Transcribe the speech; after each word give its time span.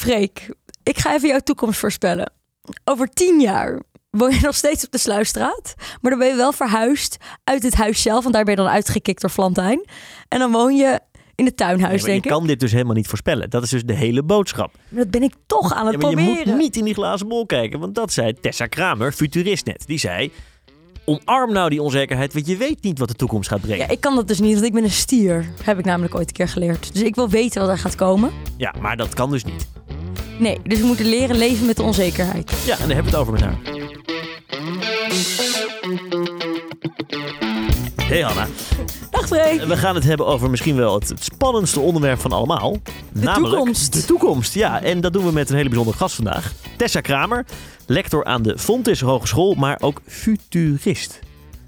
Freek, 0.00 0.48
ik 0.82 0.98
ga 0.98 1.14
even 1.14 1.28
jouw 1.28 1.38
toekomst 1.40 1.78
voorspellen. 1.78 2.32
Over 2.84 3.08
tien 3.08 3.40
jaar 3.40 3.82
woon 4.10 4.30
je 4.30 4.38
nog 4.42 4.54
steeds 4.54 4.84
op 4.84 4.90
de 4.92 4.98
Sluisstraat. 4.98 5.74
Maar 6.00 6.10
dan 6.10 6.20
ben 6.20 6.28
je 6.28 6.34
wel 6.36 6.52
verhuisd 6.52 7.16
uit 7.44 7.62
het 7.62 7.74
huis 7.74 8.02
zelf. 8.02 8.22
Want 8.22 8.34
daar 8.34 8.44
ben 8.44 8.54
je 8.54 8.60
dan 8.60 8.70
uitgekikt 8.70 9.20
door 9.20 9.30
Flantijn. 9.30 9.84
En 10.28 10.38
dan 10.38 10.52
woon 10.52 10.76
je 10.76 11.00
in 11.34 11.44
het 11.44 11.56
tuinhuis, 11.56 12.02
Nee, 12.02 12.10
denk 12.10 12.24
je 12.24 12.30
ik. 12.30 12.36
kan 12.36 12.46
dit 12.46 12.60
dus 12.60 12.72
helemaal 12.72 12.94
niet 12.94 13.06
voorspellen. 13.08 13.50
Dat 13.50 13.62
is 13.62 13.70
dus 13.70 13.82
de 13.84 13.92
hele 13.94 14.22
boodschap. 14.22 14.74
Maar 14.88 15.02
dat 15.02 15.10
ben 15.10 15.22
ik 15.22 15.34
toch 15.46 15.74
aan 15.74 15.86
het 15.86 15.94
Ja, 15.94 16.00
maar 16.00 16.10
je 16.10 16.16
proberen. 16.16 16.48
moet 16.48 16.62
niet 16.62 16.76
in 16.76 16.84
die 16.84 16.94
glazen 16.94 17.28
bol 17.28 17.46
kijken. 17.46 17.80
Want 17.80 17.94
dat 17.94 18.12
zei 18.12 18.34
Tessa 18.40 18.66
Kramer, 18.66 19.12
futurist 19.12 19.66
net. 19.66 19.82
Die 19.86 19.98
zei, 19.98 20.32
omarm 21.04 21.52
nou 21.52 21.70
die 21.70 21.82
onzekerheid. 21.82 22.32
Want 22.32 22.46
je 22.46 22.56
weet 22.56 22.82
niet 22.82 22.98
wat 22.98 23.08
de 23.08 23.14
toekomst 23.14 23.48
gaat 23.48 23.60
brengen. 23.60 23.86
Ja, 23.86 23.88
ik 23.92 24.00
kan 24.00 24.14
dat 24.14 24.28
dus 24.28 24.40
niet, 24.40 24.52
want 24.54 24.66
ik 24.66 24.72
ben 24.72 24.84
een 24.84 24.90
stier. 24.90 25.46
Heb 25.62 25.78
ik 25.78 25.84
namelijk 25.84 26.14
ooit 26.14 26.28
een 26.28 26.34
keer 26.34 26.48
geleerd. 26.48 26.92
Dus 26.92 27.02
ik 27.02 27.14
wil 27.14 27.28
weten 27.28 27.60
wat 27.60 27.70
er 27.70 27.78
gaat 27.78 27.94
komen. 27.94 28.30
Ja, 28.56 28.74
maar 28.80 28.96
dat 28.96 29.14
kan 29.14 29.30
dus 29.30 29.44
niet. 29.44 29.68
Nee, 30.38 30.58
dus 30.62 30.80
we 30.80 30.86
moeten 30.86 31.06
leren 31.06 31.36
leven 31.36 31.66
met 31.66 31.76
de 31.76 31.82
onzekerheid. 31.82 32.52
Ja, 32.66 32.78
en 32.78 32.86
daar 32.88 32.96
hebben 32.96 33.12
we 33.12 33.18
het 33.18 33.28
over 33.28 33.32
met 33.32 33.42
haar. 33.42 33.58
Hey 38.02 38.20
Hanna, 38.20 38.46
Dag 39.10 39.26
Freek. 39.26 39.62
we 39.62 39.76
gaan 39.76 39.94
het 39.94 40.04
hebben 40.04 40.26
over 40.26 40.50
misschien 40.50 40.76
wel 40.76 40.94
het, 40.94 41.08
het 41.08 41.24
spannendste 41.24 41.80
onderwerp 41.80 42.20
van 42.20 42.32
allemaal. 42.32 42.76
namelijk 43.12 43.54
toekomst. 43.54 43.92
de 43.92 44.04
toekomst. 44.04 44.54
Ja, 44.54 44.82
en 44.82 45.00
dat 45.00 45.12
doen 45.12 45.24
we 45.24 45.32
met 45.32 45.50
een 45.50 45.56
hele 45.56 45.68
bijzondere 45.68 45.96
gast 45.96 46.14
vandaag. 46.14 46.52
Tessa 46.76 47.00
Kramer, 47.00 47.44
lector 47.86 48.24
aan 48.24 48.42
de 48.42 48.58
Fontis 48.58 49.00
Hogeschool, 49.00 49.54
maar 49.54 49.78
ook 49.80 50.00
futurist. 50.06 51.18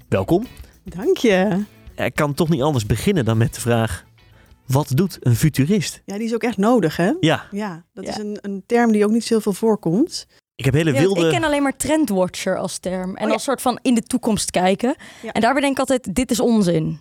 Welkom. 0.09 0.45
Dank 0.83 1.17
je. 1.17 1.63
Ik 1.95 2.15
kan 2.15 2.33
toch 2.33 2.49
niet 2.49 2.61
anders 2.61 2.85
beginnen 2.85 3.25
dan 3.25 3.37
met 3.37 3.53
de 3.53 3.61
vraag: 3.61 4.03
wat 4.67 4.87
doet 4.93 5.17
een 5.19 5.35
futurist? 5.35 6.01
Ja, 6.05 6.17
die 6.17 6.25
is 6.25 6.33
ook 6.33 6.43
echt 6.43 6.57
nodig, 6.57 6.97
hè? 6.97 7.11
Ja, 7.19 7.45
Ja, 7.51 7.83
dat 7.93 8.03
Ja. 8.05 8.09
is 8.11 8.17
een, 8.17 8.37
een 8.41 8.63
term 8.65 8.91
die 8.91 9.05
ook 9.05 9.11
niet 9.11 9.23
zoveel 9.25 9.53
voorkomt. 9.53 10.27
ik 10.55 10.65
heb 10.65 10.73
hele 10.73 10.93
Ja, 10.93 10.99
wilde. 10.99 11.25
Ik 11.25 11.31
ken 11.31 11.43
alleen 11.43 11.63
maar 11.63 11.75
trendwatcher 11.77 12.57
als 12.57 12.77
term. 12.77 13.15
En 13.15 13.21
Oh 13.23 13.27
ja. 13.27 13.33
als 13.33 13.43
soort 13.43 13.61
van 13.61 13.79
in 13.81 13.93
de 13.95 14.03
toekomst 14.03 14.51
kijken. 14.51 14.95
Ja. 15.21 15.31
En 15.31 15.41
daarbij 15.41 15.61
denk 15.61 15.73
ik 15.73 15.79
altijd, 15.79 16.15
dit 16.15 16.31
is 16.31 16.39
onzin. 16.39 16.99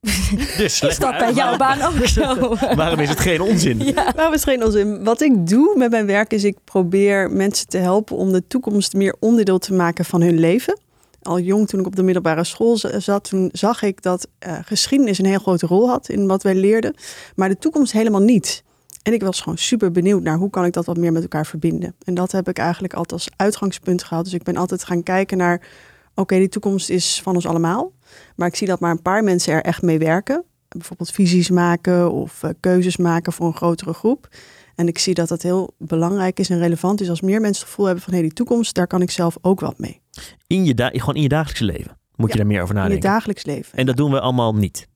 Dus 0.56 0.80
Is 0.82 0.98
dat 0.98 1.18
bij 1.18 1.32
jouw 1.32 1.56
baan 1.56 1.82
ook 1.82 2.06
zo? 2.16 2.56
Waarom 2.74 2.98
is 3.00 3.08
het 3.08 3.20
geen 3.20 3.40
onzin? 3.40 3.78
ja. 3.84 4.12
Nou, 4.16 4.34
is 4.34 4.44
geen 4.44 4.64
onzin. 4.64 5.04
Wat 5.04 5.20
ik 5.20 5.46
doe 5.48 5.74
met 5.78 5.90
mijn 5.90 6.06
werk 6.06 6.32
is 6.32 6.44
ik 6.44 6.56
probeer 6.64 7.30
mensen 7.30 7.66
te 7.68 7.78
helpen 7.78 8.16
om 8.16 8.32
de 8.32 8.46
toekomst 8.46 8.92
meer 8.92 9.16
onderdeel 9.20 9.58
te 9.58 9.74
maken 9.74 10.04
van 10.04 10.20
hun 10.22 10.38
leven. 10.38 10.78
Al 11.24 11.40
jong 11.40 11.68
toen 11.68 11.80
ik 11.80 11.86
op 11.86 11.96
de 11.96 12.02
middelbare 12.02 12.44
school 12.44 12.76
zat, 12.76 13.28
toen 13.28 13.48
zag 13.52 13.82
ik 13.82 14.02
dat 14.02 14.28
eh, 14.38 14.58
geschiedenis 14.64 15.18
een 15.18 15.24
heel 15.26 15.38
grote 15.38 15.66
rol 15.66 15.88
had 15.88 16.08
in 16.08 16.26
wat 16.26 16.42
wij 16.42 16.54
leerden, 16.54 16.94
maar 17.36 17.48
de 17.48 17.58
toekomst 17.58 17.92
helemaal 17.92 18.20
niet. 18.20 18.62
En 19.02 19.12
ik 19.12 19.22
was 19.22 19.40
gewoon 19.40 19.58
super 19.58 19.90
benieuwd 19.90 20.22
naar 20.22 20.36
hoe 20.36 20.50
kan 20.50 20.64
ik 20.64 20.72
dat 20.72 20.84
wat 20.84 20.96
meer 20.96 21.12
met 21.12 21.22
elkaar 21.22 21.46
verbinden. 21.46 21.94
En 22.04 22.14
dat 22.14 22.32
heb 22.32 22.48
ik 22.48 22.58
eigenlijk 22.58 22.94
altijd 22.94 23.12
als 23.12 23.28
uitgangspunt 23.36 24.02
gehad. 24.02 24.24
Dus 24.24 24.34
ik 24.34 24.42
ben 24.42 24.56
altijd 24.56 24.84
gaan 24.84 25.02
kijken 25.02 25.38
naar, 25.38 25.66
oké, 26.14 26.36
die 26.36 26.48
toekomst 26.48 26.90
is 26.90 27.20
van 27.22 27.34
ons 27.34 27.46
allemaal. 27.46 27.92
Maar 28.36 28.48
ik 28.48 28.56
zie 28.56 28.66
dat 28.66 28.80
maar 28.80 28.90
een 28.90 29.02
paar 29.02 29.24
mensen 29.24 29.52
er 29.52 29.62
echt 29.62 29.82
mee 29.82 29.98
werken. 29.98 30.44
Bijvoorbeeld 30.68 31.10
visies 31.10 31.50
maken 31.50 32.12
of 32.12 32.42
eh, 32.42 32.50
keuzes 32.60 32.96
maken 32.96 33.32
voor 33.32 33.46
een 33.46 33.56
grotere 33.56 33.92
groep. 33.92 34.28
En 34.74 34.88
ik 34.88 34.98
zie 34.98 35.14
dat 35.14 35.28
dat 35.28 35.42
heel 35.42 35.74
belangrijk 35.78 36.38
is 36.38 36.50
en 36.50 36.58
relevant 36.58 37.00
is 37.00 37.08
als 37.08 37.20
meer 37.20 37.40
mensen 37.40 37.60
het 37.62 37.70
gevoel 37.70 37.86
hebben 37.86 38.04
van 38.04 38.14
hé, 38.14 38.20
die 38.20 38.32
toekomst, 38.32 38.74
daar 38.74 38.86
kan 38.86 39.02
ik 39.02 39.10
zelf 39.10 39.36
ook 39.40 39.60
wat 39.60 39.78
mee. 39.78 40.00
In 40.46 40.64
je, 40.64 40.74
da- 40.74 40.90
gewoon 40.92 41.14
in 41.14 41.22
je 41.22 41.28
dagelijkse 41.28 41.64
leven 41.64 41.98
moet 42.16 42.30
je 42.30 42.36
daar 42.36 42.46
meer 42.46 42.62
over 42.62 42.74
In 42.74 42.80
nadenken. 42.80 43.02
het 43.02 43.12
dagelijks 43.14 43.44
leven. 43.44 43.78
En 43.78 43.86
dat 43.86 43.96
doen 43.96 44.10
we 44.10 44.20
allemaal 44.20 44.54
niet. 44.54 44.88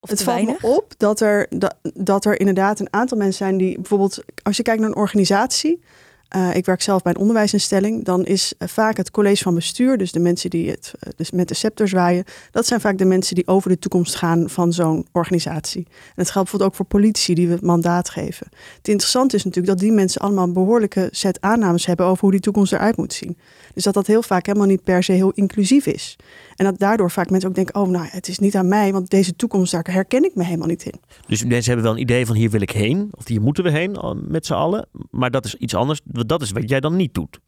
Of 0.00 0.10
het 0.10 0.22
valt 0.22 0.36
weinig. 0.36 0.62
me 0.62 0.68
op 0.76 0.94
dat 0.96 1.20
er, 1.20 1.46
dat, 1.50 1.76
dat 1.94 2.24
er 2.24 2.40
inderdaad 2.40 2.80
een 2.80 2.92
aantal 2.92 3.18
mensen 3.18 3.36
zijn 3.46 3.56
die 3.56 3.74
bijvoorbeeld, 3.74 4.24
als 4.42 4.56
je 4.56 4.62
kijkt 4.62 4.80
naar 4.80 4.88
een 4.90 4.96
organisatie. 4.96 5.80
Eh, 6.28 6.54
ik 6.54 6.64
werk 6.64 6.82
zelf 6.82 7.02
bij 7.02 7.12
een 7.12 7.18
onderwijsinstelling. 7.18 8.04
Dan 8.04 8.24
is 8.24 8.52
eh, 8.58 8.68
vaak 8.68 8.96
het 8.96 9.10
college 9.10 9.42
van 9.42 9.54
bestuur, 9.54 9.98
dus 9.98 10.12
de 10.12 10.20
mensen 10.20 10.50
die 10.50 10.70
het 10.70 10.92
eh, 11.00 11.12
dus 11.16 11.30
met 11.30 11.48
de 11.48 11.54
scepter 11.54 11.88
zwaaien. 11.88 12.24
Dat 12.50 12.66
zijn 12.66 12.80
vaak 12.80 12.98
de 12.98 13.04
mensen 13.04 13.34
die 13.34 13.46
over 13.46 13.70
de 13.70 13.78
toekomst 13.78 14.14
gaan 14.14 14.50
van 14.50 14.72
zo'n 14.72 15.06
organisatie. 15.12 15.86
En 15.86 15.94
het 16.14 16.30
geldt 16.30 16.50
bijvoorbeeld 16.50 16.70
ook 16.70 16.76
voor 16.76 16.86
politici 16.86 17.34
die 17.34 17.46
we 17.46 17.52
het 17.52 17.62
mandaat 17.62 18.10
geven. 18.10 18.46
Het 18.76 18.88
interessante 18.88 19.36
is 19.36 19.44
natuurlijk 19.44 19.72
dat 19.72 19.82
die 19.82 19.92
mensen 19.92 20.20
allemaal 20.20 20.44
een 20.44 20.52
behoorlijke 20.52 21.08
set 21.10 21.40
aannames 21.40 21.86
hebben 21.86 22.06
over 22.06 22.20
hoe 22.20 22.30
die 22.30 22.40
toekomst 22.40 22.72
eruit 22.72 22.96
moet 22.96 23.12
zien. 23.12 23.36
Dus 23.74 23.84
dat 23.84 23.94
dat 23.94 24.06
heel 24.06 24.22
vaak 24.22 24.46
helemaal 24.46 24.66
niet 24.66 24.84
per 24.84 25.02
se 25.02 25.12
heel 25.12 25.32
inclusief 25.34 25.86
is. 25.86 26.16
En 26.56 26.64
dat 26.64 26.78
daardoor 26.78 27.10
vaak 27.10 27.30
mensen 27.30 27.48
ook 27.48 27.54
denken, 27.54 27.74
oh 27.74 27.88
nou, 27.88 28.06
het 28.10 28.28
is 28.28 28.38
niet 28.38 28.56
aan 28.56 28.68
mij, 28.68 28.92
want 28.92 29.10
deze 29.10 29.36
toekomst, 29.36 29.72
daar 29.72 29.86
herken 29.90 30.24
ik 30.24 30.34
me 30.34 30.44
helemaal 30.44 30.68
niet 30.68 30.84
in. 30.84 31.00
Dus 31.26 31.44
mensen 31.44 31.64
hebben 31.64 31.82
wel 31.82 31.92
een 31.92 32.00
idee 32.00 32.26
van 32.26 32.36
hier 32.36 32.50
wil 32.50 32.60
ik 32.60 32.70
heen. 32.70 33.08
Of 33.10 33.28
hier 33.28 33.40
moeten 33.40 33.64
we 33.64 33.70
heen 33.70 33.96
al- 33.96 34.18
met 34.28 34.46
z'n 34.46 34.52
allen. 34.52 34.86
Maar 35.10 35.30
dat 35.30 35.44
is 35.44 35.54
iets 35.54 35.74
anders. 35.74 36.00
Dat 36.04 36.42
is 36.42 36.50
wat 36.50 36.68
jij 36.68 36.80
dan 36.80 36.96
niet 36.96 37.14
doet. 37.14 37.38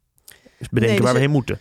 Dus 0.58 0.68
bedenken 0.68 0.80
Nee, 0.80 0.96
dus 0.96 1.04
waar 1.04 1.14
we 1.14 1.20
heen 1.20 1.30
moeten. 1.30 1.58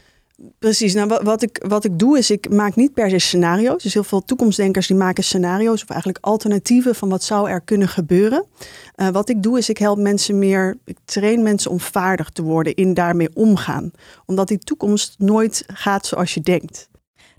Precies, 0.59 0.93
nou 0.93 1.07
wat, 1.07 1.21
wat, 1.21 1.41
ik, 1.41 1.63
wat 1.67 1.83
ik 1.83 1.99
doe 1.99 2.17
is, 2.17 2.31
ik 2.31 2.49
maak 2.49 2.75
niet 2.75 2.93
per 2.93 3.09
se 3.09 3.19
scenario's. 3.19 3.83
Dus 3.83 3.93
heel 3.93 4.03
veel 4.03 4.23
toekomstdenkers 4.23 4.87
die 4.87 4.95
maken 4.95 5.23
scenario's 5.23 5.81
of 5.83 5.89
eigenlijk 5.89 6.25
alternatieven 6.25 6.95
van 6.95 7.09
wat 7.09 7.23
zou 7.23 7.49
er 7.49 7.61
kunnen 7.61 7.87
gebeuren. 7.87 8.45
Eh, 8.95 9.07
wat 9.09 9.29
ik 9.29 9.43
doe 9.43 9.57
is, 9.57 9.69
ik 9.69 9.77
help 9.77 9.97
mensen 9.97 10.39
meer, 10.39 10.77
ik 10.85 10.97
train 11.05 11.43
mensen 11.43 11.71
om 11.71 11.79
vaardig 11.79 12.29
te 12.29 12.41
worden 12.41 12.75
in 12.75 12.93
daarmee 12.93 13.29
omgaan. 13.33 13.91
Omdat 14.25 14.47
die 14.47 14.57
toekomst 14.57 15.15
nooit 15.17 15.63
gaat 15.67 16.05
zoals 16.05 16.33
je 16.33 16.41
denkt. 16.41 16.89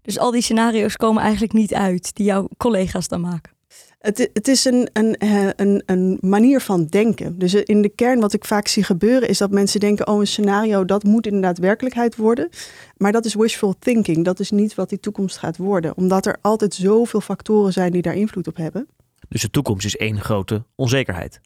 Dus 0.06 0.19
al 0.19 0.31
die 0.31 0.43
scenario's 0.43 0.97
komen 0.97 1.22
eigenlijk 1.22 1.53
niet 1.53 1.75
uit 1.75 2.15
die 2.15 2.27
jouw 2.27 2.49
collega's 2.56 3.09
dan 3.09 3.21
maken. 3.21 3.53
Het, 3.99 4.31
het 4.33 4.49
is 4.49 4.65
een, 4.65 4.89
een, 4.93 5.15
eh, 5.17 5.49
een, 5.56 5.83
een 5.87 6.19
manier 6.21 6.61
van 6.61 6.84
denken. 6.84 7.39
Dus 7.39 7.55
in 7.55 7.83
de 7.83 7.89
kern 7.89 8.21
wat 8.21 8.33
ik 8.33 8.45
vaak 8.45 8.69
zie 8.69 8.83
gebeuren 8.83 9.28
is 9.28 9.39
dat 9.39 9.50
mensen 9.50 9.81
denken... 9.81 10.06
oh, 10.06 10.21
een 10.21 10.27
scenario, 10.27 10.84
dat 10.84 11.05
moet 11.05 11.27
inderdaad 11.27 11.59
werkelijkheid 11.59 12.16
worden. 12.16 12.49
Maar 12.97 13.12
dat 13.12 13.25
is 13.25 13.34
wishful 13.34 13.75
thinking. 13.78 14.25
Dat 14.25 14.41
is 14.41 14.50
niet 14.50 14.75
wat 14.75 14.89
die 14.89 15.00
toekomst 15.00 15.37
gaat 15.39 15.56
worden. 15.56 15.97
Omdat 15.97 16.27
er 16.27 16.37
altijd 16.41 16.75
zoveel 16.75 17.21
factoren 17.21 17.72
zijn 17.72 17.93
die 17.93 18.03
daar 18.03 18.16
invloed 18.16 18.47
op 18.47 18.56
hebben. 18.56 18.89
Dus 19.28 19.43
de 19.43 19.50
toekomst 19.50 19.87
is 19.87 19.97
één 19.97 20.21
grote 20.21 20.65
onzekerheid. 20.75 21.41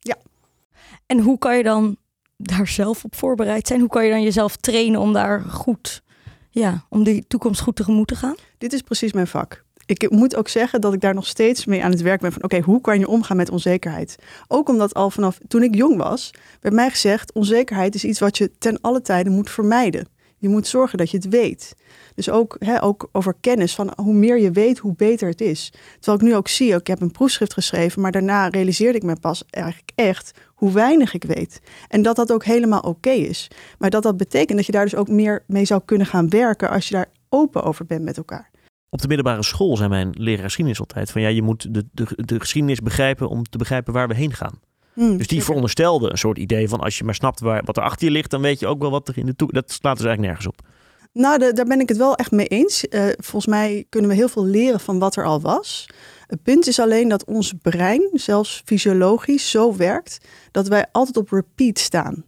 En 1.06 1.20
hoe 1.20 1.38
kan 1.38 1.56
je 1.56 1.62
dan 1.62 1.96
daar 2.36 2.68
zelf 2.68 3.04
op 3.04 3.16
voorbereid 3.16 3.66
zijn? 3.66 3.80
Hoe 3.80 3.88
kan 3.88 4.04
je 4.04 4.10
dan 4.10 4.22
jezelf 4.22 4.56
trainen 4.56 5.00
om 5.00 5.12
daar 5.12 5.40
goed, 5.40 6.02
ja, 6.50 6.84
om 6.88 7.04
die 7.04 7.24
toekomst 7.28 7.60
goed 7.60 7.76
tegemoet 7.76 8.08
te 8.08 8.16
gaan? 8.16 8.34
Dit 8.58 8.72
is 8.72 8.80
precies 8.80 9.12
mijn 9.12 9.26
vak. 9.26 9.64
Ik 9.86 10.10
moet 10.10 10.36
ook 10.36 10.48
zeggen 10.48 10.80
dat 10.80 10.92
ik 10.92 11.00
daar 11.00 11.14
nog 11.14 11.26
steeds 11.26 11.64
mee 11.64 11.84
aan 11.84 11.90
het 11.90 12.02
werk 12.02 12.20
ben 12.20 12.32
van 12.32 12.42
oké, 12.42 12.60
hoe 12.60 12.80
kan 12.80 12.98
je 12.98 13.08
omgaan 13.08 13.36
met 13.36 13.50
onzekerheid? 13.50 14.16
Ook 14.48 14.68
omdat 14.68 14.94
al 14.94 15.10
vanaf 15.10 15.38
toen 15.48 15.62
ik 15.62 15.74
jong 15.74 15.96
was, 15.96 16.30
werd 16.60 16.74
mij 16.74 16.90
gezegd, 16.90 17.32
onzekerheid 17.32 17.94
is 17.94 18.04
iets 18.04 18.20
wat 18.20 18.38
je 18.38 18.50
ten 18.58 18.80
alle 18.80 19.02
tijden 19.02 19.32
moet 19.32 19.50
vermijden. 19.50 20.08
Je 20.40 20.48
moet 20.48 20.66
zorgen 20.66 20.98
dat 20.98 21.10
je 21.10 21.16
het 21.16 21.28
weet. 21.28 21.74
Dus 22.14 22.30
ook, 22.30 22.56
hè, 22.58 22.82
ook 22.82 23.08
over 23.12 23.34
kennis, 23.40 23.74
van 23.74 23.92
hoe 23.96 24.14
meer 24.14 24.40
je 24.40 24.50
weet, 24.50 24.78
hoe 24.78 24.94
beter 24.96 25.28
het 25.28 25.40
is. 25.40 25.72
Terwijl 26.00 26.16
ik 26.16 26.22
nu 26.22 26.36
ook 26.36 26.48
zie, 26.48 26.74
ik 26.74 26.86
heb 26.86 27.00
een 27.00 27.10
proefschrift 27.10 27.52
geschreven, 27.52 28.02
maar 28.02 28.12
daarna 28.12 28.48
realiseerde 28.48 28.98
ik 28.98 29.04
me 29.04 29.16
pas 29.20 29.44
eigenlijk 29.50 29.90
echt 29.94 30.32
hoe 30.46 30.72
weinig 30.72 31.14
ik 31.14 31.24
weet. 31.24 31.60
En 31.88 32.02
dat 32.02 32.16
dat 32.16 32.32
ook 32.32 32.44
helemaal 32.44 32.80
oké 32.80 33.10
is. 33.10 33.48
Maar 33.78 33.90
dat 33.90 34.02
dat 34.02 34.16
betekent 34.16 34.56
dat 34.56 34.66
je 34.66 34.72
daar 34.72 34.84
dus 34.84 34.94
ook 34.94 35.08
meer 35.08 35.44
mee 35.46 35.64
zou 35.64 35.80
kunnen 35.84 36.06
gaan 36.06 36.28
werken 36.28 36.70
als 36.70 36.88
je 36.88 36.94
daar 36.94 37.10
open 37.28 37.62
over 37.62 37.86
bent 37.86 38.02
met 38.02 38.16
elkaar. 38.16 38.50
Op 38.88 39.00
de 39.00 39.08
middelbare 39.08 39.42
school 39.42 39.76
zei 39.76 39.88
mijn 39.88 40.10
leraar 40.18 40.44
geschiedenis 40.44 40.80
altijd 40.80 41.10
van 41.10 41.22
ja, 41.22 41.28
je 41.28 41.42
moet 41.42 41.74
de, 41.74 41.86
de 42.16 42.40
geschiedenis 42.40 42.80
begrijpen 42.80 43.28
om 43.28 43.44
te 43.44 43.58
begrijpen 43.58 43.92
waar 43.92 44.08
we 44.08 44.14
heen 44.14 44.32
gaan. 44.32 44.60
Hmm, 45.00 45.16
Dus 45.16 45.26
die 45.26 45.44
veronderstelde 45.44 46.10
een 46.10 46.18
soort 46.18 46.38
idee 46.38 46.68
van 46.68 46.80
als 46.80 46.98
je 46.98 47.04
maar 47.04 47.14
snapt 47.14 47.40
waar, 47.40 47.62
wat 47.64 47.76
er 47.76 47.82
achter 47.82 48.06
je 48.06 48.12
ligt, 48.12 48.30
dan 48.30 48.40
weet 48.40 48.58
je 48.60 48.66
ook 48.66 48.80
wel 48.80 48.90
wat 48.90 49.08
er 49.08 49.18
in 49.18 49.26
de 49.26 49.36
toekomst. 49.36 49.66
Dat 49.66 49.76
slaat 49.76 49.96
dus 49.96 50.06
eigenlijk 50.06 50.20
nergens 50.34 50.46
op. 50.58 50.68
Nou, 51.12 51.38
de- 51.38 51.52
daar 51.52 51.64
ben 51.64 51.80
ik 51.80 51.88
het 51.88 51.98
wel 51.98 52.14
echt 52.14 52.30
mee 52.30 52.46
eens. 52.46 52.88
Eh, 52.88 53.04
volgens 53.16 53.46
mij 53.46 53.84
kunnen 53.88 54.10
we 54.10 54.16
heel 54.16 54.28
veel 54.28 54.44
leren 54.44 54.80
van 54.80 54.98
wat 54.98 55.16
er 55.16 55.24
al 55.24 55.40
was. 55.40 55.86
Het 56.26 56.42
punt 56.42 56.66
is 56.66 56.80
alleen 56.80 57.08
dat 57.08 57.24
ons 57.24 57.52
brein, 57.62 58.08
zelfs 58.12 58.62
fysiologisch, 58.64 59.50
zo 59.50 59.76
werkt 59.76 60.18
dat 60.50 60.68
wij 60.68 60.86
altijd 60.92 61.16
op 61.16 61.30
repeat 61.30 61.78
staan. 61.78 62.24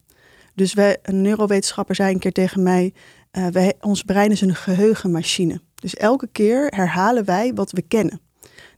Dus 0.55 0.75
wij, 0.75 0.99
een 1.03 1.21
neurowetenschapper 1.23 1.95
zei 1.95 2.13
een 2.13 2.19
keer 2.19 2.33
tegen 2.33 2.63
mij: 2.63 2.93
eh, 3.31 3.47
wij, 3.47 3.73
ons 3.81 4.03
brein 4.03 4.31
is 4.31 4.41
een 4.41 4.55
geheugenmachine. 4.55 5.61
Dus 5.75 5.95
elke 5.97 6.29
keer 6.33 6.67
herhalen 6.77 7.25
wij 7.25 7.53
wat 7.55 7.71
we 7.73 7.83
kennen. 7.83 8.21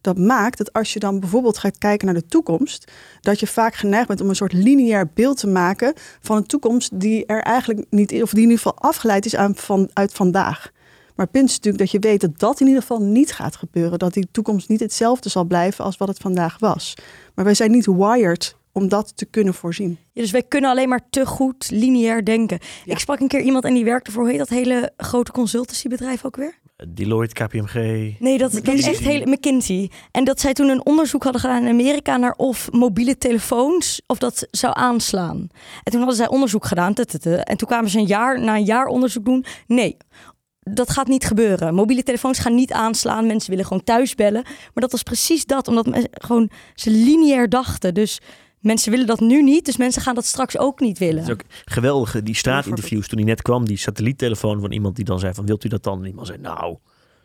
Dat 0.04 0.18
maakt 0.18 0.58
dat 0.58 0.72
als 0.72 0.92
je 0.92 0.98
dan 0.98 1.20
bijvoorbeeld 1.20 1.58
gaat 1.58 1.78
kijken 1.78 2.06
naar 2.06 2.14
de 2.14 2.26
toekomst, 2.26 2.92
dat 3.20 3.40
je 3.40 3.46
vaak 3.46 3.74
geneigd 3.74 4.08
bent 4.08 4.20
om 4.20 4.28
een 4.28 4.36
soort 4.36 4.52
lineair 4.52 5.10
beeld 5.14 5.38
te 5.38 5.46
maken 5.46 5.92
van 6.20 6.36
een 6.36 6.46
toekomst 6.46 7.00
die 7.00 7.26
er 7.26 7.42
eigenlijk 7.42 7.86
niet 7.90 8.12
is, 8.12 8.22
of 8.22 8.30
die 8.30 8.42
in 8.42 8.50
ieder 8.50 8.62
geval 8.62 8.78
afgeleid 8.78 9.26
is 9.26 9.36
aan 9.36 9.54
van, 9.54 9.90
uit 9.92 10.12
vandaag. 10.12 10.70
Maar 11.14 11.26
het 11.26 11.34
punt 11.34 11.48
is 11.48 11.54
natuurlijk 11.54 11.82
dat 11.82 11.90
je 11.90 12.08
weet 12.08 12.20
dat 12.20 12.38
dat 12.38 12.60
in 12.60 12.66
ieder 12.66 12.82
geval 12.82 13.02
niet 13.02 13.32
gaat 13.32 13.56
gebeuren. 13.56 13.98
Dat 13.98 14.12
die 14.12 14.28
toekomst 14.30 14.68
niet 14.68 14.80
hetzelfde 14.80 15.28
zal 15.28 15.44
blijven 15.44 15.84
als 15.84 15.96
wat 15.96 16.08
het 16.08 16.18
vandaag 16.18 16.58
was. 16.58 16.94
Maar 17.34 17.44
wij 17.44 17.54
zijn 17.54 17.70
niet 17.70 17.86
wired 17.86 18.56
om 18.72 18.88
dat 18.88 19.16
te 19.16 19.24
kunnen 19.24 19.54
voorzien. 19.54 19.98
Ja, 20.12 20.22
dus 20.22 20.30
wij 20.30 20.42
kunnen 20.42 20.70
alleen 20.70 20.88
maar 20.88 21.06
te 21.10 21.26
goed 21.26 21.70
lineair 21.70 22.24
denken. 22.24 22.58
Ja. 22.84 22.92
Ik 22.92 22.98
sprak 22.98 23.20
een 23.20 23.28
keer 23.28 23.40
iemand 23.40 23.64
en 23.64 23.74
die 23.74 23.84
werkte 23.84 24.10
voor, 24.10 24.22
hoe 24.22 24.30
heet 24.30 24.38
dat 24.38 24.48
hele 24.48 24.92
grote 24.96 25.32
consultancybedrijf 25.32 26.24
ook 26.24 26.36
weer? 26.36 26.58
Deloitte, 26.88 27.44
KPMG. 27.44 27.74
Nee, 28.18 28.38
dat, 28.38 28.52
dat 28.52 28.74
is 28.74 28.86
echt 28.86 28.98
heel 28.98 29.26
McKinsey. 29.26 29.90
En 30.10 30.24
dat 30.24 30.40
zij 30.40 30.52
toen 30.52 30.68
een 30.68 30.86
onderzoek 30.86 31.22
hadden 31.22 31.40
gedaan 31.40 31.62
in 31.62 31.68
Amerika 31.68 32.16
naar 32.16 32.34
of 32.36 32.72
mobiele 32.72 33.18
telefoons 33.18 34.02
of 34.06 34.18
dat 34.18 34.46
zou 34.50 34.72
aanslaan. 34.76 35.48
En 35.82 35.90
toen 35.90 35.98
hadden 35.98 36.16
zij 36.16 36.28
onderzoek 36.28 36.66
gedaan. 36.66 36.94
En 36.94 37.56
toen 37.56 37.68
kwamen 37.68 37.90
ze 37.90 37.98
een 37.98 38.06
jaar 38.06 38.40
na 38.40 38.56
een 38.56 38.64
jaar 38.64 38.86
onderzoek 38.86 39.24
doen. 39.24 39.44
Nee, 39.66 39.96
dat 40.60 40.90
gaat 40.90 41.08
niet 41.08 41.24
gebeuren. 41.24 41.74
Mobiele 41.74 42.02
telefoons 42.02 42.38
gaan 42.38 42.54
niet 42.54 42.72
aanslaan. 42.72 43.26
Mensen 43.26 43.50
willen 43.50 43.66
gewoon 43.66 43.84
thuis 43.84 44.14
bellen. 44.14 44.42
Maar 44.42 44.72
dat 44.72 44.92
was 44.92 45.02
precies 45.02 45.46
dat, 45.46 45.68
omdat 45.68 45.86
mensen 45.86 46.10
gewoon 46.12 46.50
ze 46.74 46.90
lineair 46.90 47.48
dachten. 47.48 47.94
Dus 47.94 48.20
mensen 48.64 48.90
willen 48.90 49.06
dat 49.06 49.20
nu 49.20 49.42
niet, 49.42 49.64
dus 49.64 49.76
mensen 49.76 50.02
gaan 50.02 50.14
dat 50.14 50.24
straks 50.24 50.58
ook 50.58 50.80
niet 50.80 50.98
willen. 50.98 51.16
Het 51.16 51.26
is 51.26 51.32
ook 51.32 51.42
geweldig, 51.64 52.22
die 52.22 52.34
straatinterviews 52.36 53.08
toen 53.08 53.18
hij 53.18 53.26
net 53.26 53.42
kwam. 53.42 53.64
Die 53.66 53.76
satelliettelefoon 53.76 54.60
van 54.60 54.72
iemand 54.72 54.96
die 54.96 55.04
dan 55.04 55.18
zei 55.18 55.34
van, 55.34 55.46
wilt 55.46 55.64
u 55.64 55.68
dat 55.68 55.82
dan? 55.82 56.00
En 56.00 56.06
iemand 56.08 56.26
zei, 56.26 56.38
nou, 56.38 56.76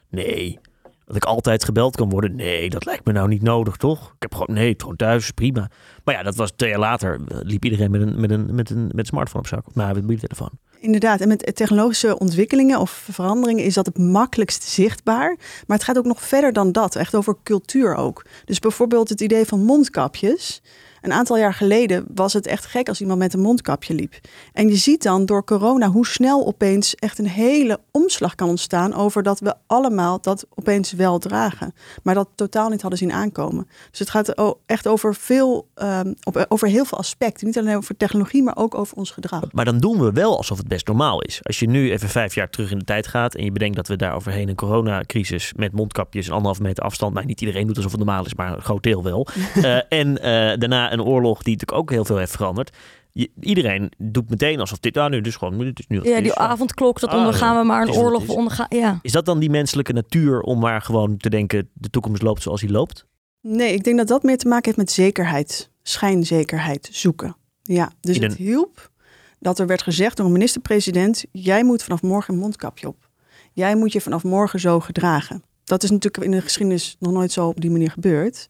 nee. 0.09 0.59
Dat 1.05 1.15
ik 1.17 1.25
altijd 1.25 1.63
gebeld 1.63 1.95
kan 1.95 2.09
worden? 2.09 2.35
Nee, 2.35 2.69
dat 2.69 2.85
lijkt 2.85 3.05
me 3.05 3.11
nou 3.11 3.27
niet 3.27 3.41
nodig, 3.41 3.75
toch? 3.75 4.05
Ik 4.07 4.15
heb 4.21 4.33
gewoon, 4.35 4.55
nee, 4.55 4.73
gewoon 4.77 4.95
thuis, 4.95 5.23
is 5.23 5.31
prima. 5.31 5.69
Maar 6.03 6.15
ja, 6.15 6.23
dat 6.23 6.35
was 6.35 6.51
twee 6.55 6.69
jaar 6.69 6.79
later. 6.79 7.19
eh, 7.27 7.37
Liep 7.41 7.63
iedereen 7.63 7.91
met 7.91 8.01
een, 8.01 8.19
met 8.19 8.31
een, 8.31 8.55
met 8.55 8.69
een, 8.69 8.83
met 8.83 8.97
een 8.97 9.05
smartphone 9.05 9.39
op 9.43 9.47
zak. 9.47 9.75
Nou, 9.75 9.87
met 9.87 9.95
een 9.95 10.01
mobiele 10.01 10.27
telefoon. 10.27 10.49
Inderdaad, 10.79 11.21
en 11.21 11.27
met 11.27 11.55
technologische 11.55 12.19
ontwikkelingen 12.19 12.79
of 12.79 13.07
veranderingen 13.11 13.63
is 13.63 13.73
dat 13.73 13.85
het 13.85 13.97
makkelijkst 13.97 14.63
zichtbaar. 14.63 15.35
Maar 15.67 15.77
het 15.77 15.85
gaat 15.85 15.97
ook 15.97 16.05
nog 16.05 16.21
verder 16.21 16.53
dan 16.53 16.71
dat, 16.71 16.95
echt 16.95 17.15
over 17.15 17.35
cultuur 17.43 17.95
ook. 17.95 18.25
Dus 18.45 18.59
bijvoorbeeld 18.59 19.09
het 19.09 19.21
idee 19.21 19.45
van 19.45 19.63
mondkapjes. 19.63 20.61
Een 21.01 21.13
aantal 21.13 21.37
jaar 21.37 21.53
geleden 21.53 22.05
was 22.13 22.33
het 22.33 22.47
echt 22.47 22.65
gek 22.65 22.87
als 22.87 23.01
iemand 23.01 23.19
met 23.19 23.33
een 23.33 23.39
mondkapje 23.39 23.93
liep. 23.93 24.13
En 24.53 24.67
je 24.67 24.75
ziet 24.75 25.03
dan 25.03 25.25
door 25.25 25.43
corona 25.43 25.87
hoe 25.87 26.07
snel 26.07 26.45
opeens 26.45 26.95
echt 26.95 27.19
een 27.19 27.27
hele 27.27 27.79
omslag 27.91 28.35
kan 28.35 28.49
ontstaan 28.49 28.93
over 28.93 29.23
dat 29.23 29.39
we 29.39 29.53
allemaal 29.67 30.21
dat 30.21 30.45
opeens 30.55 30.91
wel 30.91 31.19
dragen. 31.19 31.73
Maar 32.03 32.15
dat 32.15 32.29
totaal 32.35 32.69
niet 32.69 32.81
hadden 32.81 32.99
zien 32.99 33.11
aankomen. 33.11 33.67
Dus 33.89 33.99
het 33.99 34.09
gaat 34.09 34.57
echt 34.65 34.87
over, 34.87 35.15
veel, 35.15 35.67
ehm, 35.75 36.13
over 36.47 36.67
heel 36.67 36.85
veel 36.85 36.97
aspecten. 36.97 37.47
Niet 37.47 37.57
alleen 37.57 37.77
over 37.77 37.97
technologie, 37.97 38.43
maar 38.43 38.57
ook 38.57 38.75
over 38.75 38.97
ons 38.97 39.11
gedrag. 39.11 39.43
Maar 39.51 39.65
dan 39.65 39.77
doen 39.77 39.99
we 39.99 40.11
wel 40.11 40.37
alsof 40.37 40.57
het 40.57 40.67
best 40.67 40.87
normaal 40.87 41.21
is. 41.21 41.39
Als 41.43 41.59
je 41.59 41.69
nu 41.69 41.91
even 41.91 42.09
vijf 42.09 42.35
jaar 42.35 42.49
terug 42.49 42.71
in 42.71 42.79
de 42.79 42.85
tijd 42.85 43.07
gaat 43.07 43.35
en 43.35 43.43
je 43.43 43.51
bedenkt 43.51 43.75
dat 43.75 43.87
we 43.87 43.95
daar 43.95 44.15
overheen 44.15 44.49
een 44.49 44.55
coronacrisis 44.55 45.53
met 45.55 45.71
mondkapjes 45.71 46.25
en 46.25 46.31
anderhalve 46.31 46.61
meter 46.61 46.83
afstand. 46.83 47.13
Nou, 47.13 47.25
niet 47.25 47.41
iedereen 47.41 47.67
doet 47.67 47.75
alsof 47.75 47.91
het 47.91 47.99
normaal 47.99 48.25
is, 48.25 48.33
maar 48.33 48.53
een 48.53 48.61
groot 48.61 48.83
deel 48.83 49.03
wel. 49.03 49.27
Eh, 49.59 49.79
en 49.89 50.21
eh, 50.21 50.57
daarna 50.57 50.88
een 50.93 51.01
oorlog 51.03 51.43
die 51.43 51.53
natuurlijk 51.53 51.81
ook 51.81 51.89
heel 51.91 52.05
veel 52.05 52.17
heeft 52.17 52.31
veranderd. 52.31 52.77
Je- 53.11 53.31
iedereen 53.39 53.91
doet 53.97 54.29
meteen 54.29 54.59
alsof 54.59 54.79
dit, 54.79 54.97
ah, 54.97 55.09
nu 55.09 55.21
dus 55.21 55.35
gewoon, 55.35 55.57
nu, 55.57 55.65
dit 55.65 55.79
is 55.79 55.87
nu 55.87 55.95
Ja, 56.03 56.17
die 56.17 56.25
is. 56.31 56.35
avondklok, 56.35 56.99
dat 56.99 57.09
Ah, 57.09 57.17
ondergaan 57.17 57.57
we 57.57 57.63
maar 57.63 57.81
een 57.87 57.93
oorlog 57.93 58.23
is. 58.23 58.29
ondergaan. 58.29 58.65
Ja. 58.69 58.99
Is 59.01 59.11
dat 59.11 59.25
dan 59.25 59.39
die 59.39 59.49
menselijke 59.49 59.93
natuur 59.93 60.41
om 60.41 60.59
maar 60.59 60.81
gewoon 60.81 61.17
te 61.17 61.29
denken, 61.29 61.69
de 61.73 61.89
toekomst 61.89 62.21
loopt 62.21 62.41
zoals 62.41 62.61
die 62.61 62.71
loopt? 62.71 63.05
Nee, 63.41 63.73
ik 63.73 63.83
denk 63.83 63.97
dat 63.97 64.07
dat 64.07 64.23
meer 64.23 64.37
te 64.37 64.47
maken 64.47 64.65
heeft 64.65 64.77
met 64.77 64.91
zekerheid, 64.91 65.71
schijnzekerheid 65.83 66.89
zoeken. 66.91 67.35
Ja, 67.63 67.91
dus 68.01 68.17
het 68.17 68.35
hielp 68.35 68.91
dat 69.39 69.59
er 69.59 69.67
werd 69.67 69.81
gezegd 69.81 70.17
door 70.17 70.25
een 70.25 70.31
minister-president: 70.31 71.25
jij 71.31 71.63
moet 71.63 71.83
vanaf 71.83 72.01
morgen 72.01 72.33
een 72.33 72.39
mondkapje 72.39 72.87
op. 72.87 73.09
Jij 73.53 73.75
moet 73.75 73.91
je 73.91 74.01
vanaf 74.01 74.23
morgen 74.23 74.59
zo 74.59 74.79
gedragen. 74.79 75.43
Dat 75.63 75.83
is 75.83 75.89
natuurlijk 75.89 76.23
in 76.25 76.31
de 76.31 76.41
geschiedenis 76.41 76.95
nog 76.99 77.11
nooit 77.13 77.31
zo 77.31 77.47
op 77.47 77.61
die 77.61 77.71
manier 77.71 77.91
gebeurd 77.91 78.49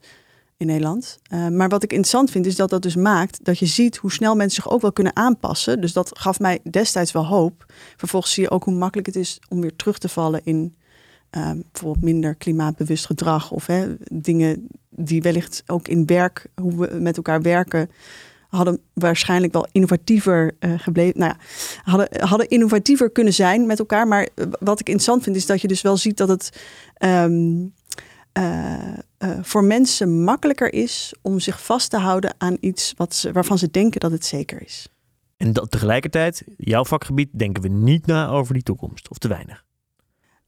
in 0.59 0.67
Nederland. 0.67 1.19
Eh, 1.23 1.47
maar 1.47 1.69
wat 1.69 1.83
ik 1.83 1.91
interessant 1.91 2.31
vind, 2.31 2.45
is 2.45 2.55
dat 2.55 2.69
dat 2.69 2.81
dus 2.81 2.95
maakt 2.95 3.45
dat 3.45 3.59
je 3.59 3.65
ziet 3.65 3.97
hoe 3.97 4.11
snel 4.11 4.35
mensen 4.35 4.61
zich 4.63 4.71
ook 4.71 4.81
wel 4.81 4.91
kunnen 4.91 5.15
aanpassen. 5.15 5.81
Dus 5.81 5.93
dat 5.93 6.19
gaf 6.19 6.39
mij 6.39 6.59
destijds 6.69 7.11
wel 7.11 7.25
hoop. 7.25 7.65
Vervolgens 7.97 8.33
zie 8.33 8.43
je 8.43 8.49
ook 8.49 8.63
hoe 8.63 8.73
makkelijk 8.73 9.07
het 9.07 9.15
is 9.15 9.39
om 9.47 9.61
weer 9.61 9.75
terug 9.75 9.97
te 9.97 10.09
vallen 10.09 10.41
in 10.43 10.75
eh, 11.29 11.51
bijvoorbeeld 11.71 12.03
minder 12.03 12.35
klimaatbewust 12.35 13.05
gedrag 13.05 13.51
of 13.51 13.65
hè, 13.65 13.95
dingen 14.11 14.67
die 14.89 15.21
wellicht 15.21 15.63
ook 15.65 15.87
in 15.87 16.05
werk, 16.05 16.47
hoe 16.55 16.75
we 16.75 16.99
met 16.99 17.17
elkaar 17.17 17.41
werken, 17.41 17.89
hadden 18.49 18.79
waarschijnlijk 18.93 19.53
wel 19.53 19.67
innovatiever 19.71 20.55
eh, 20.59 20.73
gebleven. 20.77 21.19
Nou 21.19 21.33
ja, 21.33 21.43
hadden, 21.91 22.27
hadden 22.27 22.47
innovatiever 22.47 23.09
kunnen 23.09 23.33
zijn 23.33 23.65
met 23.65 23.79
elkaar. 23.79 24.07
Maar 24.07 24.29
eh, 24.35 24.45
wat 24.59 24.79
ik 24.79 24.87
interessant 24.87 25.23
vind, 25.23 25.35
is 25.35 25.45
dat 25.45 25.61
je 25.61 25.67
dus 25.67 25.81
wel 25.81 25.97
ziet 25.97 26.17
dat 26.17 26.29
het 26.29 26.61
ehm, 26.93 27.65
eh, 28.31 28.97
eh, 29.17 29.37
voor 29.41 29.63
mensen 29.63 30.23
makkelijker 30.23 30.73
is 30.73 31.13
om 31.21 31.39
zich 31.39 31.63
vast 31.63 31.89
te 31.89 31.97
houden 31.97 32.35
aan 32.37 32.57
iets 32.59 32.93
wat 32.97 33.15
ze, 33.15 33.31
waarvan 33.31 33.57
ze 33.57 33.71
denken 33.71 33.99
dat 33.99 34.11
het 34.11 34.25
zeker 34.25 34.61
is. 34.61 34.87
En 35.37 35.53
dat 35.53 35.71
tegelijkertijd, 35.71 36.43
jouw 36.57 36.85
vakgebied, 36.85 37.29
denken 37.31 37.61
we 37.63 37.69
niet 37.69 38.05
na 38.05 38.27
over 38.27 38.53
die 38.53 38.63
toekomst. 38.63 39.09
Of 39.09 39.17
te 39.17 39.27
weinig. 39.27 39.65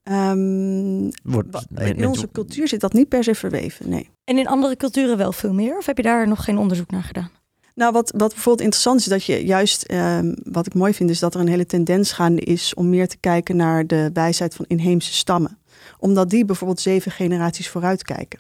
Ehm, 0.04 1.10
Wordt, 1.24 1.66
men- 1.70 1.96
in 1.96 2.08
onze 2.08 2.30
cultuur 2.32 2.68
zit 2.68 2.80
dat 2.80 2.94
niet 2.94 3.08
per 3.08 3.24
se 3.24 3.36
verweven, 3.36 3.90
nee. 3.90 4.10
En 4.24 4.38
in 4.38 4.48
andere 4.48 4.76
culturen 4.76 5.18
wel 5.18 5.32
veel 5.32 5.54
meer? 5.54 5.78
Of 5.78 5.86
heb 5.86 5.98
je 5.98 6.04
daar 6.04 6.28
nog 6.28 6.44
geen 6.44 6.58
onderzoek 6.58 6.92
naar 6.92 7.04
gedaan? 7.04 7.30
Nou, 7.76 7.94
wat, 7.94 8.14
wat 8.18 8.30
bijvoorbeeld 8.30 8.62
interessant 8.64 9.00
is, 9.00 9.06
dat 9.06 9.24
je 9.24 9.46
juist, 9.46 9.84
ehm, 9.84 10.34
wat 10.44 10.66
ik 10.66 10.74
mooi 10.74 10.94
vind, 10.94 11.10
is 11.10 11.20
dat 11.20 11.34
er 11.34 11.40
een 11.40 11.48
hele 11.48 11.66
tendens 11.66 12.12
gaande 12.12 12.42
is 12.42 12.74
om 12.74 12.90
meer 12.90 13.08
te 13.08 13.18
kijken 13.18 13.56
naar 13.56 13.88
de 13.88 14.10
wijsheid 14.14 14.56
van 14.56 14.66
inheemse 14.68 15.14
stammen. 15.14 15.58
Omdat 16.00 16.30
die 16.30 16.46
bijvoorbeeld 16.46 16.80
zeven 16.80 17.12
generaties 17.12 17.70
vooruit 17.70 18.04
kijken. 18.04 18.40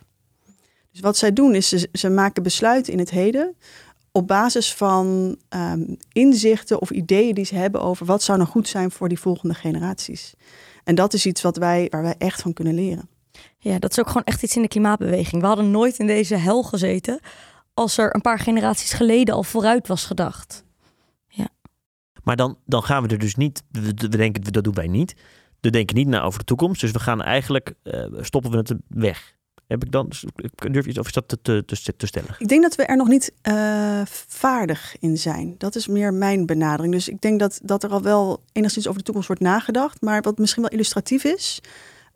Dus 0.92 1.02
wat 1.02 1.18
zij 1.18 1.34
doen 1.34 1.56
is, 1.56 1.70
ze, 1.70 1.90
ze 1.94 2.10
maken 2.10 2.44
besluiten 2.44 2.94
in 2.94 3.00
het 3.00 3.10
heden 3.10 3.56
op 4.12 4.28
basis 4.28 4.74
van 4.74 5.38
ehm, 5.50 5.96
inzichten 6.12 6.82
of 6.82 6.90
ideeën 6.90 7.36
die 7.36 7.46
ze 7.46 7.56
hebben 7.56 7.82
over 7.82 8.06
wat 8.06 8.24
zou 8.24 8.38
nou 8.38 8.50
goed 8.50 8.68
zijn 8.68 8.92
voor 8.92 9.10
die 9.10 9.20
volgende 9.20 9.54
generaties. 9.54 10.34
En 10.84 10.96
dat 10.96 11.14
is 11.14 11.26
iets 11.26 11.42
wat 11.42 11.58
wij, 11.58 11.88
waar 11.90 12.02
wij 12.02 12.16
echt 12.18 12.42
van 12.42 12.54
kunnen 12.54 12.74
leren. 12.74 13.10
Ja, 13.58 13.80
dat 13.80 13.92
is 13.92 14.00
ook 14.00 14.08
gewoon 14.08 14.24
echt 14.24 14.44
iets 14.44 14.56
in 14.56 14.62
de 14.62 14.68
klimaatbeweging. 14.68 15.42
We 15.42 15.48
hadden 15.48 15.72
nooit 15.72 16.00
in 16.00 16.08
deze 16.08 16.36
hel 16.36 16.64
gezeten 16.64 17.20
als 17.74 17.98
er 17.98 18.16
een 18.16 18.22
paar 18.22 18.40
generaties 18.40 18.94
geleden 18.94 19.36
al 19.36 19.44
vooruit 19.44 19.88
was 19.88 20.06
gedacht. 20.06 20.64
Maar 22.24 22.36
dan, 22.36 22.58
dan 22.66 22.84
gaan 22.84 23.04
we 23.04 23.10
er 23.10 23.20
dus 23.20 23.36
niet, 23.36 23.64
we, 23.72 23.82
we 23.82 24.08
denken, 24.10 24.44
dat 24.54 24.64
doen 24.64 24.74
wij 24.74 24.88
niet. 24.88 25.16
We 25.62 25.70
denken 25.70 25.96
niet 25.96 26.08
na 26.08 26.22
over 26.22 26.40
de 26.40 26.46
toekomst. 26.46 26.82
Dus 26.82 26.92
we 26.92 27.00
gaan 27.00 27.22
eigenlijk, 27.22 27.74
eh, 27.84 28.06
stoppen 28.20 28.52
we 28.52 28.58
het 28.58 28.74
weg. 28.88 29.36
Heb 29.68 29.84
ik 29.84 29.92
dan, 29.92 30.12
durf 30.72 30.84
je 30.84 30.90
iets 30.90 31.00
of 31.00 31.06
is 31.06 31.14
dat 31.14 31.28
te, 31.28 31.42
te, 31.42 31.64
te, 31.66 31.96
te 31.98 32.06
stellen? 32.06 32.36
Ik 32.38 32.48
denk 32.48 32.62
dat 32.62 32.76
we 32.76 32.86
er 32.86 32.98
nog 32.98 33.08
niet 33.08 33.34
eh, 33.42 34.02
vaardig 34.28 34.96
in 35.00 35.18
zijn. 35.18 35.56
Dat 35.58 35.76
is 35.76 35.88
meer 35.88 36.14
mijn 36.14 36.46
benadering. 36.46 36.94
Dus 36.94 37.10
ik 37.10 37.22
denk 37.22 37.40
dat, 37.40 37.60
dat 37.64 37.84
er 37.84 37.90
al 37.90 38.02
wel 38.02 38.44
enigszins 38.52 38.88
over 38.88 38.98
de 38.98 39.04
toekomst 39.04 39.28
wordt 39.28 39.42
nagedacht. 39.42 40.02
Maar 40.02 40.22
wat 40.22 40.38
misschien 40.38 40.62
wel 40.62 40.72
illustratief 40.72 41.24
is. 41.24 41.62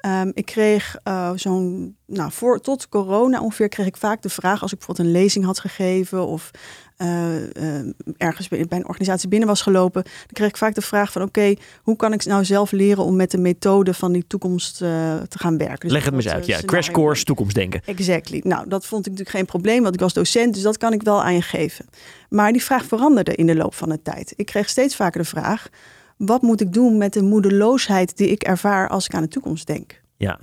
Ehm, 0.06 0.32
ik 0.34 0.46
kreeg 0.46 0.98
eh, 1.04 1.32
zo'n, 1.36 1.96
nou, 2.06 2.32
voor, 2.32 2.60
tot 2.60 2.90
corona 2.90 3.42
ongeveer 3.42 3.70
kreeg 3.70 3.86
ik 3.88 3.98
vaak 3.98 4.22
de 4.22 4.30
vraag 4.30 4.62
als 4.62 4.72
ik 4.72 4.78
bijvoorbeeld 4.78 5.08
een 5.08 5.14
lezing 5.14 5.46
had 5.46 5.60
gegeven 5.60 6.26
of 6.26 6.52
eh, 6.98 7.36
eh, 7.36 7.86
ergens 8.18 8.48
bij 8.48 8.66
een 8.70 8.88
organisatie 8.88 9.30
binnen 9.30 9.48
was 9.48 9.62
gelopen, 9.62 10.04
dan 10.04 10.34
kreeg 10.34 10.48
ik 10.48 10.58
vaak 10.58 10.76
de 10.76 10.82
vraag 10.82 11.12
van 11.12 11.22
oké, 11.22 11.54
hoe 11.84 11.96
kan 11.96 12.14
ik 12.14 12.26
nou 12.26 12.46
zelf 12.46 12.72
leren 12.72 13.04
om 13.04 13.16
met 13.16 13.32
de 13.32 13.38
methode 13.38 13.94
van 13.94 14.12
die 14.12 14.28
toekomst 14.28 14.82
eh, 14.82 14.90
te 15.22 15.40
gaan 15.40 15.58
werken? 15.58 15.80
Dus 15.80 15.92
Leg 15.92 16.04
het 16.04 16.14
me 16.14 16.22
eens 16.22 16.30
uit. 16.30 16.46
Ja, 16.46 16.60
crash 16.66 16.90
course 16.90 17.24
toekomstdenken. 17.24 17.82
Exactly. 17.86 18.42
Nou, 18.44 18.68
dat 18.70 18.86
vond 18.86 19.06
ik 19.06 19.12
natuurlijk 19.12 19.38
geen 19.38 19.46
probleem, 19.46 19.82
want 19.82 19.94
ik 19.94 20.00
was 20.00 20.14
docent, 20.14 20.54
dus 20.54 20.64
dat 20.64 20.78
kan 20.78 20.94
ik 20.94 21.02
wel 21.02 21.24
aan 21.24 21.34
je 21.34 21.42
geven. 21.42 21.86
Maar 22.30 22.52
die 22.52 22.64
vraag 22.64 22.86
veranderde 22.86 23.36
in 23.36 23.46
de 23.46 23.56
loop 23.56 23.74
van 23.76 23.90
de 23.90 24.02
tijd. 24.02 24.34
Ik 24.36 24.46
kreeg 24.46 24.70
steeds 24.70 24.96
vaker 24.96 25.22
de 25.22 25.28
vraag: 25.28 25.70
wat 26.18 26.42
moet 26.42 26.62
ik 26.62 26.74
doen 26.74 26.98
met 26.98 27.14
de 27.14 27.22
moedeloosheid 27.22 28.18
die 28.18 28.28
ik 28.28 28.44
ervaar 28.44 28.90
als 28.90 29.06
ik 29.06 29.14
aan 29.14 29.22
de 29.22 29.28
toekomst 29.28 29.68
denk? 29.68 30.02
Ja. 30.18 30.40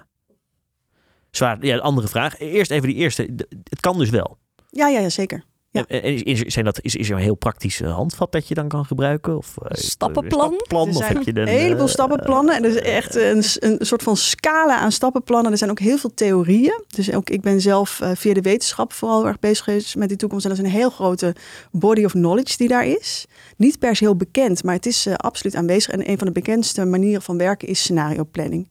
Zwaar. 1.30 1.64
Ja, 1.64 1.78
andere 1.78 2.08
vraag. 2.08 2.38
Eerst 2.38 2.70
even 2.70 2.88
die 2.88 2.96
eerste. 2.96 3.22
Het 3.64 3.80
kan 3.80 3.98
dus 3.98 4.10
wel. 4.10 4.38
Ja, 4.70 4.88
ja, 4.88 5.00
ja 5.00 5.08
zeker. 5.08 5.44
Ja. 5.72 5.86
En 5.86 6.24
Is, 6.24 6.40
zijn 6.40 6.64
dat, 6.64 6.78
is, 6.82 6.96
is 6.96 7.10
er 7.10 7.16
een 7.16 7.22
heel 7.22 7.34
praktisch 7.34 7.80
eh, 7.80 7.94
handvat 7.94 8.32
dat 8.32 8.48
je 8.48 8.54
dan 8.54 8.68
kan 8.68 8.84
gebruiken? 8.84 9.36
Of, 9.36 9.56
eh, 9.58 9.70
Stappenplan? 9.70 10.62
Er 10.68 10.76
Of 10.76 10.96
zijn 10.96 11.16
heb 11.16 11.22
je 11.22 11.40
een 11.40 11.48
heleboel 11.48 11.86
eh, 11.86 11.92
stappenplannen. 11.92 12.56
En 12.56 12.64
er 12.64 12.70
is 12.70 12.76
echt 12.76 13.14
een, 13.14 13.44
een 13.58 13.86
soort 13.86 14.02
van 14.02 14.16
scala 14.16 14.78
aan 14.78 14.92
stappenplannen. 14.92 15.52
Er 15.52 15.58
zijn 15.58 15.70
ook 15.70 15.78
heel 15.78 15.98
veel 15.98 16.14
theorieën. 16.14 16.84
Dus 16.86 17.12
ook 17.12 17.30
ik 17.30 17.40
ben 17.40 17.60
zelf 17.60 18.00
via 18.14 18.34
de 18.34 18.40
wetenschap 18.40 18.92
vooral 18.92 19.26
erg 19.26 19.38
bezig 19.38 19.64
geweest 19.64 19.96
met 19.96 20.08
die 20.08 20.16
toekomst. 20.16 20.44
En 20.44 20.50
dat 20.50 20.58
is 20.58 20.64
een 20.64 20.78
heel 20.78 20.90
grote 20.90 21.34
body 21.70 22.04
of 22.04 22.12
knowledge 22.12 22.56
die 22.56 22.68
daar 22.68 22.86
is. 22.86 23.26
Niet 23.56 23.78
per 23.78 23.96
se 23.96 24.04
heel 24.04 24.16
bekend, 24.16 24.64
maar 24.64 24.74
het 24.74 24.86
is 24.86 25.08
absoluut 25.16 25.56
aanwezig. 25.56 25.92
En 25.92 26.10
een 26.10 26.18
van 26.18 26.26
de 26.26 26.32
bekendste 26.32 26.84
manieren 26.84 27.22
van 27.22 27.38
werken 27.38 27.68
is 27.68 27.80
scenario 27.80 28.24
planning. 28.24 28.68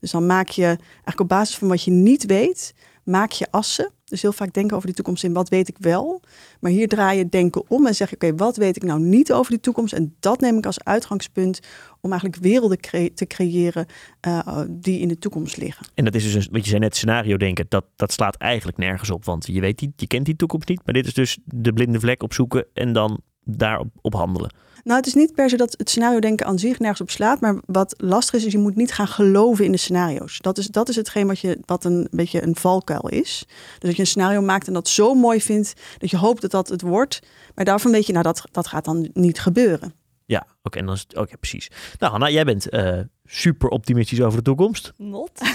Dus 0.00 0.10
dan 0.10 0.26
maak 0.26 0.48
je 0.48 0.64
eigenlijk 0.64 1.20
op 1.20 1.28
basis 1.28 1.56
van 1.56 1.68
wat 1.68 1.82
je 1.82 1.90
niet 1.90 2.26
weet, 2.26 2.74
maak 3.04 3.30
je 3.30 3.46
assen. 3.50 3.90
Dus 4.10 4.22
heel 4.22 4.32
vaak 4.32 4.52
denken 4.52 4.76
over 4.76 4.86
die 4.86 4.96
toekomst 4.96 5.24
in 5.24 5.32
wat 5.32 5.48
weet 5.48 5.68
ik 5.68 5.76
wel. 5.78 6.22
Maar 6.60 6.70
hier 6.70 6.88
draai 6.88 7.18
je 7.18 7.28
denken 7.28 7.62
om 7.68 7.86
en 7.86 7.94
zeg 7.94 8.08
je: 8.10 8.14
oké, 8.14 8.34
wat 8.34 8.56
weet 8.56 8.76
ik 8.76 8.82
nou 8.82 9.00
niet 9.00 9.32
over 9.32 9.50
die 9.50 9.60
toekomst? 9.60 9.92
En 9.92 10.16
dat 10.20 10.40
neem 10.40 10.56
ik 10.58 10.66
als 10.66 10.84
uitgangspunt 10.84 11.60
om 12.00 12.10
eigenlijk 12.10 12.42
werelden 12.42 12.78
te 13.14 13.26
creëren 13.26 13.86
eh, 14.20 14.60
die 14.68 15.00
in 15.00 15.08
de 15.08 15.18
toekomst 15.18 15.56
liggen. 15.56 15.86
En 15.94 16.04
dat 16.04 16.14
is 16.14 16.32
dus, 16.32 16.48
wat 16.50 16.62
je 16.62 16.68
zei 16.68 16.80
net, 16.80 16.96
scenario 16.96 17.36
denken. 17.36 17.66
Dat, 17.68 17.84
dat 17.96 18.12
slaat 18.12 18.36
eigenlijk 18.36 18.78
nergens 18.78 19.10
op. 19.10 19.24
Want 19.24 19.46
je 19.46 19.60
weet 19.60 19.80
niet, 19.80 19.92
je 19.96 20.06
kent 20.06 20.24
die 20.24 20.36
toekomst 20.36 20.68
niet. 20.68 20.80
Maar 20.84 20.94
dit 20.94 21.06
is 21.06 21.14
dus 21.14 21.38
de 21.44 21.72
blinde 21.72 22.00
vlek 22.00 22.22
opzoeken 22.22 22.66
en 22.74 22.92
dan 22.92 23.20
daarop 23.44 23.88
op 24.00 24.14
handelen. 24.14 24.50
Nou, 24.84 24.96
het 24.96 25.06
is 25.06 25.14
niet 25.14 25.34
per 25.34 25.50
se 25.50 25.56
dat 25.56 25.74
het 25.76 25.90
scenario 25.90 26.18
denken 26.18 26.46
aan 26.46 26.58
zich 26.58 26.78
nergens 26.78 27.00
op 27.00 27.10
slaat. 27.10 27.40
Maar 27.40 27.56
wat 27.66 27.94
lastig 27.96 28.34
is, 28.34 28.44
is 28.44 28.52
je 28.52 28.58
moet 28.58 28.76
niet 28.76 28.92
gaan 28.92 29.08
geloven 29.08 29.64
in 29.64 29.72
de 29.72 29.78
scenario's. 29.78 30.38
Dat 30.38 30.58
is, 30.58 30.66
dat 30.66 30.88
is 30.88 30.96
hetgeen 30.96 31.26
wat, 31.26 31.38
je, 31.38 31.58
wat 31.64 31.84
een 31.84 32.08
beetje 32.10 32.42
een 32.42 32.56
valkuil 32.56 33.08
is. 33.08 33.44
Dus 33.46 33.78
dat 33.78 33.94
je 33.94 34.00
een 34.00 34.06
scenario 34.06 34.40
maakt 34.40 34.66
en 34.66 34.72
dat 34.72 34.88
zo 34.88 35.14
mooi 35.14 35.40
vindt 35.40 35.72
dat 35.98 36.10
je 36.10 36.16
hoopt 36.16 36.42
dat 36.42 36.50
dat 36.50 36.68
het 36.68 36.82
wordt. 36.82 37.20
Maar 37.54 37.64
daarvan 37.64 37.90
weet 37.90 38.06
je, 38.06 38.12
nou, 38.12 38.24
dat, 38.24 38.42
dat 38.50 38.66
gaat 38.66 38.84
dan 38.84 39.10
niet 39.12 39.40
gebeuren. 39.40 39.94
Ja, 40.30 40.46
oké, 40.62 40.78
en 40.78 40.86
dan 40.86 40.94
is 40.94 41.00
het, 41.00 41.16
oké, 41.16 41.36
precies. 41.36 41.70
Nou, 41.98 42.12
Hanna, 42.12 42.30
jij 42.30 42.44
bent 42.44 42.68
eh, 42.68 42.98
super 43.24 43.68
optimistisch 43.68 44.20
over 44.20 44.38
de 44.38 44.44
toekomst. 44.44 44.92
Not. 44.96 45.30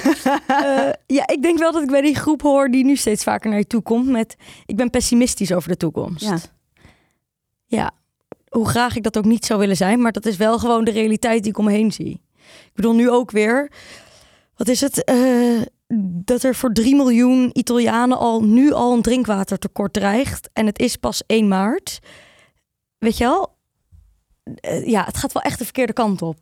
Eh, 0.47 0.89
ja, 1.07 1.27
ik 1.27 1.41
denk 1.41 1.59
wel 1.59 1.71
dat 1.71 1.81
ik 1.81 1.89
bij 1.89 2.01
die 2.01 2.15
groep 2.15 2.41
hoor 2.41 2.69
die 2.69 2.85
nu 2.85 2.95
steeds 2.95 3.23
vaker 3.23 3.49
naar 3.49 3.59
je 3.59 3.67
toe 3.67 3.81
komt 3.81 4.07
met... 4.07 4.35
Ik 4.65 4.75
ben 4.75 4.89
pessimistisch 4.89 5.53
over 5.53 5.69
de 5.69 5.77
toekomst. 5.77 6.25
Ja. 6.25 6.37
Ja, 7.65 7.91
hoe 8.55 8.67
graag 8.67 8.95
ik 8.95 9.03
dat 9.03 9.17
ook 9.17 9.25
niet 9.25 9.45
zou 9.45 9.59
willen 9.59 9.77
zijn, 9.77 10.01
maar 10.01 10.11
dat 10.11 10.25
is 10.25 10.37
wel 10.37 10.59
gewoon 10.59 10.83
de 10.83 10.91
realiteit 10.91 11.41
die 11.41 11.51
ik 11.51 11.57
om 11.57 11.65
me 11.65 11.71
heen 11.71 11.91
zie. 11.91 12.21
Ik 12.65 12.71
bedoel 12.73 12.93
nu 12.93 13.09
ook 13.09 13.31
weer, 13.31 13.71
wat 14.55 14.67
is 14.67 14.81
het? 14.81 15.03
Eh, 15.03 15.61
dat 16.23 16.43
er 16.43 16.55
voor 16.55 16.71
3 16.73 16.95
miljoen 16.95 17.49
Italianen 17.53 18.17
al 18.17 18.43
nu 18.43 18.71
al 18.71 18.93
een 18.93 19.01
drinkwatertekort 19.01 19.93
dreigt. 19.93 20.49
En 20.53 20.65
het 20.65 20.79
is 20.79 20.95
pas 20.95 21.23
1 21.27 21.47
maart. 21.47 21.99
Weet 22.97 23.17
je 23.17 23.23
wel? 23.23 23.55
Eh, 24.55 24.87
ja, 24.87 25.03
het 25.05 25.17
gaat 25.17 25.31
wel 25.33 25.41
echt 25.43 25.57
de 25.57 25.63
verkeerde 25.63 25.93
kant 25.93 26.21
op. 26.21 26.37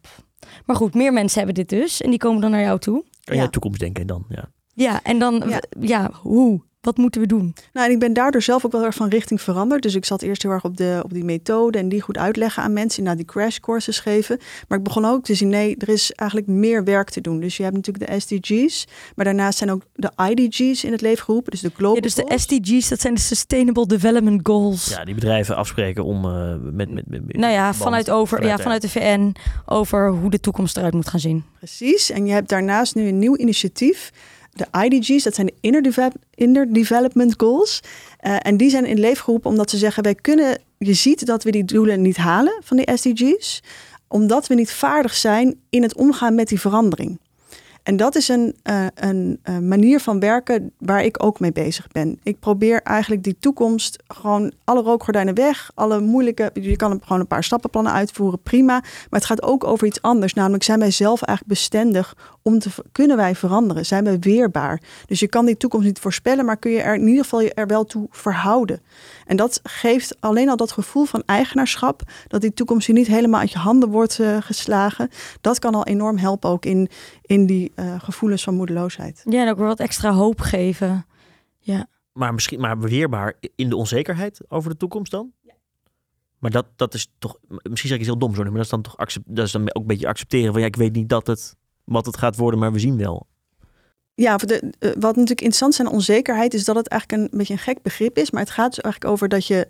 Maar 0.66 0.76
goed, 0.76 0.94
meer 0.94 1.14
mensen 1.14 1.38
hebben 1.38 1.56
dit 1.56 1.70
dus. 1.80 2.02
En 2.02 2.10
die 2.10 2.20
komen 2.20 2.42
dan 2.42 2.52
naar 2.52 2.62
jou 2.62 2.80
toe. 2.80 3.04
Kan 3.24 3.36
Ja. 3.36 3.42
jij 3.42 3.52
toekomst 3.52 3.80
denken 3.80 4.08
dan? 4.08 4.26
Ja. 4.30 4.50
Ja, 4.74 5.04
en 5.04 5.20
dan, 5.20 5.44
Ja. 5.50 5.62
ja, 5.80 6.10
hoe? 6.22 6.62
Wat 6.84 6.98
moeten 6.98 7.22
we 7.22 7.28
doen? 7.28 7.56
Nou, 7.74 7.88
en 7.88 7.94
ik 7.94 8.00
ben 8.00 8.14
daardoor 8.14 8.42
zelf 8.42 8.66
ook 8.66 8.72
wel 8.72 8.84
erg 8.84 8.96
van 8.96 9.10
richting 9.10 9.42
veranderd. 9.42 9.82
Dus 9.82 9.96
ik 9.96 10.06
zat 10.06 10.22
eerst 10.22 10.42
heel 10.42 10.52
erg 10.52 10.64
op, 10.64 10.78
de, 10.78 11.02
op 11.04 11.14
die 11.14 11.24
methode 11.24 11.78
en 11.78 11.90
die 11.90 12.02
goed 12.02 12.18
uitleggen 12.18 12.64
aan 12.64 12.74
mensen. 12.74 13.04
Naar 13.04 13.16
die 13.16 13.26
crash 13.26 13.58
courses 13.58 14.00
geven. 14.00 14.40
Maar 14.68 14.78
ik 14.78 14.84
begon 14.84 15.06
ook 15.06 15.24
te 15.24 15.34
zien, 15.34 15.50
nee, 15.50 15.76
er 15.78 15.90
is 15.90 16.12
eigenlijk 16.12 16.50
meer 16.50 16.84
werk 16.84 17.10
te 17.10 17.22
doen. 17.22 17.40
Dus 17.40 17.58
je 17.58 17.64
hebt 17.64 17.76
natuurlijk 17.76 18.12
de 18.12 18.20
SDG's. 18.20 18.88
Maar 19.16 19.26
daarnaast 19.26 19.58
zijn 19.58 19.72
ook 19.72 19.82
de 19.94 20.12
IDG's 20.32 20.84
in 20.84 20.92
het 20.92 21.02
leven 21.02 21.24
geroepen. 21.24 21.52
Dus 21.52 21.62
de 21.62 21.72
global 21.76 21.96
Ja, 21.96 22.02
dus 22.02 22.16
de 22.16 22.24
goals. 22.28 22.42
SDG's, 22.42 22.90
dat 22.90 23.02
zijn 23.02 23.14
de 23.14 23.20
Sustainable 23.20 23.88
Development 23.88 24.40
Goals. 24.44 24.90
ja, 24.90 25.06
die 25.06 25.16
bedrijven 25.16 25.56
afspreken 25.56 26.04
om 26.04 26.26
eh, 26.26 26.56
met, 26.62 26.92
met, 26.92 27.10
met... 27.10 27.38
Nou 27.38 27.54
ja, 27.54 27.64
band 27.64 27.76
vanuit, 27.76 28.10
over, 28.10 28.38
vanuit 28.38 28.58
ja, 28.58 28.64
vanuit 28.64 28.82
de 28.82 28.90
VN 28.90 29.36
over 29.66 30.10
hoe 30.10 30.30
de 30.30 30.40
toekomst 30.40 30.78
eruit 30.78 30.94
moet 30.94 31.10
gaan 31.10 31.20
zien. 31.20 31.44
Precies. 31.58 32.10
En 32.10 32.26
je 32.26 32.34
hebt 32.34 32.50
daarnaast 32.50 32.96
nu 32.96 33.08
een 33.08 33.20
nieuw 33.20 33.38
initiatief. 33.38 34.12
De 34.54 34.68
IDG's, 34.84 35.24
dat 35.24 35.36
zijn 35.36 35.48
de 35.48 35.54
Inner, 35.62 36.12
Inner 36.36 36.74
Development 36.74 37.34
Goals. 37.38 37.80
Eh, 38.18 38.36
en 38.40 38.58
die 38.58 38.70
zijn 38.70 38.86
in 38.86 39.00
leven 39.00 39.46
omdat 39.46 39.70
ze 39.70 39.78
zeggen: 39.78 40.04
wij 40.04 40.16
kunnen, 40.16 40.62
je 40.78 40.94
ziet 40.94 41.26
dat 41.26 41.44
we 41.44 41.52
die 41.52 41.66
doelen 41.66 42.02
niet 42.02 42.18
halen 42.18 42.62
van 42.64 42.78
die 42.78 42.98
SDG's, 42.98 43.64
omdat 44.08 44.48
we 44.48 44.56
niet 44.56 44.72
vaardig 44.72 45.14
zijn 45.14 45.60
in 45.70 45.82
het 45.82 45.96
omgaan 45.96 46.36
met 46.36 46.48
die 46.48 46.60
verandering. 46.60 47.20
En 47.84 47.98
dat 47.98 48.16
is 48.16 48.28
een, 48.28 48.56
eh, 48.64 48.86
een 48.96 49.40
eh, 49.44 49.58
manier 49.58 50.00
van 50.00 50.20
werken 50.20 50.72
waar 50.78 51.04
ik 51.04 51.24
ook 51.24 51.40
mee 51.40 51.52
bezig 51.52 51.88
ben. 51.88 52.20
Ik 52.24 52.40
probeer 52.40 52.82
eigenlijk 52.82 53.24
die 53.24 53.38
toekomst 53.40 54.04
gewoon 54.08 54.52
alle 54.64 54.82
rookgordijnen 54.82 55.36
weg, 55.36 55.72
alle 55.74 56.00
moeilijke. 56.00 56.50
Je 56.54 56.76
kan 56.76 57.00
gewoon 57.04 57.20
een 57.20 57.28
paar 57.28 57.44
stappenplannen 57.44 57.92
uitvoeren, 57.92 58.42
prima. 58.42 58.80
Maar 58.80 59.20
het 59.20 59.26
gaat 59.26 59.44
ook 59.44 59.64
over 59.64 59.88
iets 59.88 60.02
anders. 60.02 60.34
Namelijk, 60.34 60.64
zijn 60.64 60.80
wij 60.80 60.92
zelf 60.92 61.22
eigenlijk 61.22 61.60
bestendig 61.60 62.18
om 62.44 62.60
te 62.60 62.70
kunnen 62.92 63.18
wij 63.18 63.36
veranderen? 63.36 63.86
Zijn 63.86 64.04
wij 64.04 64.20
weerbaar? 64.20 64.82
Dus 65.06 65.20
je 65.20 65.28
kan 65.28 65.46
die 65.46 65.58
toekomst 65.58 65.86
niet 65.86 66.00
voorspellen, 66.00 66.46
maar 66.46 66.58
kun 66.58 66.72
je 66.72 66.82
er 66.82 66.96
in 66.96 67.08
ieder 67.08 67.24
geval 67.24 67.42
je 67.42 67.54
er 67.54 67.68
wel 67.68 67.86
toe 67.86 68.08
verhouden. 68.10 68.82
En 69.26 69.38
dat 69.38 69.60
geeft 69.64 70.18
alleen 70.20 70.50
al 70.50 70.56
dat 70.56 70.72
gevoel 70.72 71.06
van 71.06 71.24
eigenaarschap, 71.26 72.02
dat 72.28 72.42
die 72.42 72.54
toekomst 72.54 72.88
je 72.88 72.94
niet 72.94 73.08
helemaal 73.08 73.40
uit 73.40 73.52
je 73.52 73.58
handen 73.58 73.90
wordt 73.90 74.20
eh, 74.20 74.38
geslagen. 74.42 75.10
Dat 75.42 75.60
kan 75.60 75.76
al 75.76 75.86
enorm 75.86 76.18
helpen 76.18 76.50
ook 76.50 76.66
in, 76.66 76.90
in 77.22 77.46
die 77.46 77.72
eh, 77.76 78.00
gevoelens 78.00 78.44
van 78.44 78.56
moedeloosheid. 78.56 79.22
Ja, 79.30 79.42
en 79.42 79.50
ook 79.50 79.58
weer 79.58 79.68
wat 79.68 79.80
extra 79.80 80.12
hoop 80.12 80.40
geven. 80.40 81.06
Ja. 81.60 81.88
Maar 82.14 82.34
misschien 82.34 82.60
maar 82.60 82.80
weerbaar 82.80 83.34
in 83.56 83.70
de 83.70 83.76
onzekerheid 83.76 84.42
over 84.48 84.70
de 84.70 84.78
toekomst 84.78 85.12
dan? 85.12 85.32
Maar 86.44 86.52
dat, 86.52 86.66
dat 86.76 86.94
is 86.94 87.12
toch, 87.20 87.38
misschien 87.48 87.90
zeg 87.90 87.92
ik 87.92 88.00
iets 88.00 88.08
heel 88.08 88.18
doms 88.18 88.36
hoor, 88.36 88.46
maar 88.46 88.54
dat 88.54 88.64
is 88.64 88.70
dan 88.70 88.82
toch 88.82 88.98
accep- 88.98 89.24
dat 89.26 89.46
is 89.46 89.52
dan 89.52 89.62
ook 89.62 89.82
een 89.82 89.88
beetje 89.88 90.08
accepteren 90.08 90.52
van 90.52 90.62
ja, 90.62 90.68
ik 90.68 90.76
weet 90.76 90.94
niet 90.94 91.10
dat 91.10 91.28
het, 91.28 91.56
wat 91.84 92.06
het 92.06 92.18
gaat 92.18 92.36
worden, 92.36 92.60
maar 92.60 92.72
we 92.72 92.80
zien 92.80 92.98
wel. 92.98 93.28
Ja, 94.16 94.36
de, 94.38 94.74
eh, 94.80 94.90
wat 94.90 95.02
natuurlijk 95.02 95.30
interessant 95.30 95.74
is 95.74 95.80
aan 95.80 95.88
onzekerheid 95.88 96.54
is 96.54 96.66
dat 96.66 96.76
het 96.76 96.88
eigenlijk 96.88 97.22
een 97.22 97.38
beetje 97.38 97.54
een 97.54 97.60
gek 97.60 97.82
begrip 97.82 98.18
is. 98.18 98.32
Maar 98.32 98.42
het 98.42 98.52
gaat 98.52 98.76
dus 98.76 98.84
eigenlijk 98.84 99.14
over 99.14 99.30
dat 99.30 99.48
je 99.48 99.68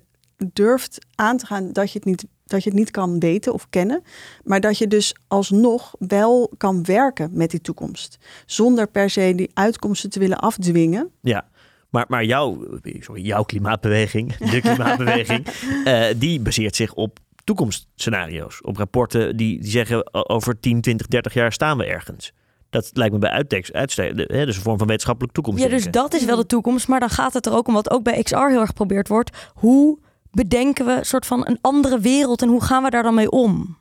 durft 0.54 1.06
aan 1.16 1.38
te 1.38 1.46
gaan 1.46 1.72
dat 1.72 1.92
je 1.92 1.98
het 1.98 2.08
niet, 2.08 2.26
dat 2.46 2.64
je 2.64 2.70
het 2.70 2.80
niet 2.80 2.92
kan 2.92 3.20
weten 3.20 3.54
of 3.54 3.70
kennen. 3.70 4.04
Maar 4.44 4.62
dat 4.62 4.78
je 4.78 4.88
dus 4.88 5.16
alsnog 5.28 5.96
wel 6.00 6.52
kan 6.58 6.84
werken 6.84 7.30
met 7.34 7.52
die 7.52 7.62
toekomst. 7.62 8.18
Zonder 8.46 8.88
per 8.88 9.10
se 9.10 9.34
die 9.36 9.50
uitkomsten 9.54 10.10
te 10.10 10.20
willen 10.20 10.40
afdwingen. 10.40 11.12
Ja, 11.22 11.48
maar, 11.90 12.06
maar 12.08 12.26
jouw, 12.26 12.80
sorry, 13.00 13.22
jouw 13.26 13.44
klimaatbeweging, 13.44 14.36
de 14.36 14.62
klimaatbeweging, 14.70 15.48
eh, 15.84 16.06
die 16.18 16.40
baseert 16.40 16.76
zich 16.76 16.94
op 16.94 17.20
toekomstscenario's. 17.44 18.60
Op 18.62 18.78
rapporten 18.78 19.38
die, 19.38 19.62
die 19.62 19.72
zeggen 19.72 20.30
over 20.30 20.60
10, 20.60 20.82
20, 20.82 21.08
30 21.08 21.34
jaar 21.34 21.52
staan 21.52 21.78
we 21.78 21.86
ergens. 21.86 22.32
Dat 22.70 22.90
lijkt 22.94 23.14
me 23.14 23.20
bij 23.20 23.30
uittekst, 23.30 23.74
uitste- 23.74 24.12
de- 24.16 24.30
hè, 24.34 24.46
dus 24.46 24.56
een 24.56 24.62
vorm 24.62 24.78
van 24.78 24.88
wetenschappelijk 24.88 25.34
toekomst. 25.34 25.64
ja, 25.64 25.70
dus 25.70 25.92
dat 25.92 26.14
is 26.14 26.26
wel 26.26 26.36
de 26.36 26.46
toekomst. 26.46 26.88
Maar 26.88 27.00
dan 27.00 27.10
gaat 27.10 27.34
het 27.34 27.46
er 27.46 27.54
ook 27.54 27.68
om, 27.68 27.74
wat 27.74 27.92
ook 27.92 28.04
bij 28.04 28.24
XR 28.24 28.36
heel 28.36 28.60
erg 28.60 28.68
geprobeerd 28.68 29.08
wordt. 29.08 29.50
Hoe 29.54 30.00
bedenken 30.32 30.86
we 30.86 30.92
een 30.92 31.06
soort 31.06 31.26
van 31.26 31.48
een 31.48 31.58
andere 31.62 32.00
wereld 32.00 32.42
en 32.42 32.50
hoe 32.50 32.64
gaan 32.64 32.84
we 32.84 32.90
daar 32.90 33.04
dan 33.04 33.14
mee 33.16 33.30
om? 33.32 33.78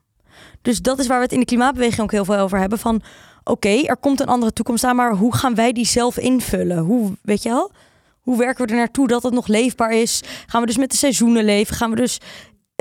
Dus 0.62 0.80
dat 0.82 0.98
is 0.98 1.06
waar 1.06 1.16
we 1.18 1.22
het 1.24 1.32
in 1.32 1.38
de 1.40 1.44
klimaatbeweging 1.46 2.00
ook 2.00 2.10
heel 2.10 2.24
veel 2.24 2.36
over 2.38 2.58
hebben. 2.58 2.78
Van 2.78 3.02
oké, 3.44 3.68
er 3.68 3.96
komt 3.96 4.20
een 4.20 4.26
andere 4.26 4.52
toekomst 4.52 4.84
aan, 4.84 4.96
maar 4.96 5.14
hoe 5.16 5.34
gaan 5.36 5.54
wij 5.54 5.72
die 5.72 5.86
zelf 5.86 6.18
invullen? 6.18 6.78
Hoe, 6.78 7.12
weet 7.22 7.42
je 7.42 7.48
wel? 7.48 7.72
Hoe 8.20 8.38
werken 8.38 8.66
we 8.66 8.72
er 8.72 8.78
naartoe 8.78 9.08
dat 9.08 9.22
het 9.22 9.32
nog 9.34 9.46
leefbaar 9.46 9.92
is? 9.92 10.22
Gaan 10.46 10.60
we 10.60 10.66
dus 10.66 10.76
met 10.76 10.90
de 10.90 10.96
seizoenen 10.96 11.44
leven? 11.44 11.76
Gaan 11.76 11.90
we 11.90 11.96
dus 11.96 12.18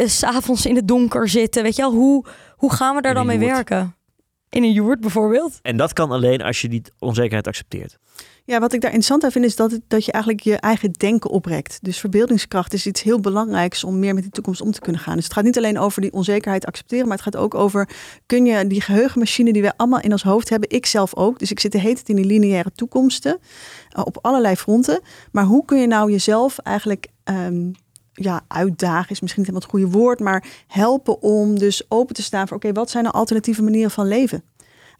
s'avonds 0.08 0.66
in 0.66 0.76
het 0.76 0.88
donker 0.88 1.30
zitten? 1.30 1.64
Weet 1.64 1.76
je 1.76 1.82
wel? 1.82 1.92
Hoe, 1.92 2.26
hoe 2.56 2.74
gaan 2.74 2.96
we 2.96 3.02
daar 3.02 3.14
dan 3.14 3.26
mee 3.26 3.38
joert. 3.38 3.52
werken? 3.52 3.96
In 4.50 4.64
een 4.64 4.72
joert 4.72 5.00
bijvoorbeeld? 5.00 5.60
En 5.62 5.78
dat 5.78 5.94
kan 5.94 6.12
alleen 6.12 6.42
als 6.42 6.62
je 6.62 6.70
die 6.70 6.82
onzekerheid 7.00 7.48
accepteert. 7.48 7.98
Ja, 8.46 8.60
wat 8.60 8.74
ik 8.74 8.82
daar 8.82 8.90
interessant 8.90 9.24
aan 9.24 9.32
vind 9.32 9.46
is 9.46 9.56
dat, 9.56 9.72
het, 9.72 9.82
dat 9.88 10.06
je 10.06 10.12
eigenlijk 10.12 10.44
je 10.44 10.56
eigen 10.56 10.92
denken 10.92 11.30
oprekt. 11.30 11.80
Dus 11.82 12.00
verbeeldingskracht 12.00 12.74
is 12.74 12.86
iets 12.86 13.02
heel 13.02 13.20
belangrijks 13.20 13.84
om 13.84 14.00
meer 14.00 14.14
met 14.14 14.24
die 14.24 14.32
toekomst 14.32 14.62
om 14.62 14.72
te 14.72 14.80
kunnen 14.80 15.02
gaan. 15.02 15.16
Dus 15.16 15.24
het 15.24 15.34
gaat 15.34 15.44
niet 15.44 15.58
alleen 15.58 15.80
over 15.80 16.02
die 16.02 16.14
onzekerheid 16.14 16.66
accepteren, 16.66 17.08
maar 17.08 17.18
het 17.18 17.26
gaat 17.26 17.36
ook 17.36 17.56
over 17.56 17.90
kun 18.26 18.46
je 18.46 18.68
die 18.68 18.82
geheugenmachine 18.82 19.54
die 19.54 19.62
we 19.62 19.78
allemaal 19.78 20.02
in 20.02 20.12
ons 20.12 20.24
hoofd 20.24 20.50
hebben, 20.50 20.70
ik 20.70 20.86
zelf 20.86 21.16
ook. 21.16 21.40
Dus 21.40 21.52
ik 21.52 21.60
zit 21.60 21.72
de 21.72 21.80
hele 21.80 21.94
tijd 21.94 22.10
in 22.10 22.16
die 22.16 22.26
lineaire 22.26 22.72
toekomsten 22.72 23.40
eh, 23.90 24.06
op 24.06 24.18
allerlei 24.22 24.56
fronten. 24.56 25.02
Maar 25.32 25.46
hoe 25.46 25.66
kun 25.66 25.80
je 25.80 25.88
nou 25.88 26.12
jezelf 26.12 26.58
eigenlijk 26.58 27.08
ehm, 27.24 27.72
ja, 28.24 28.42
uitdagen 28.48 29.10
is 29.10 29.20
misschien 29.22 29.44
niet 29.44 29.52
helemaal 29.52 29.70
het 29.70 29.80
goede 29.80 29.98
woord, 30.00 30.20
maar 30.20 30.46
helpen 30.68 31.22
om 31.22 31.60
dus 31.60 31.86
open 31.88 32.16
te 32.16 32.24
staan 32.24 32.48
voor 32.48 32.58
oké, 32.58 32.72
wat 32.72 32.90
zijn 32.90 33.04
nou 33.04 33.16
alternatieve 33.16 33.64
manieren 33.64 33.92
van 33.92 34.08
leven? 34.08 34.44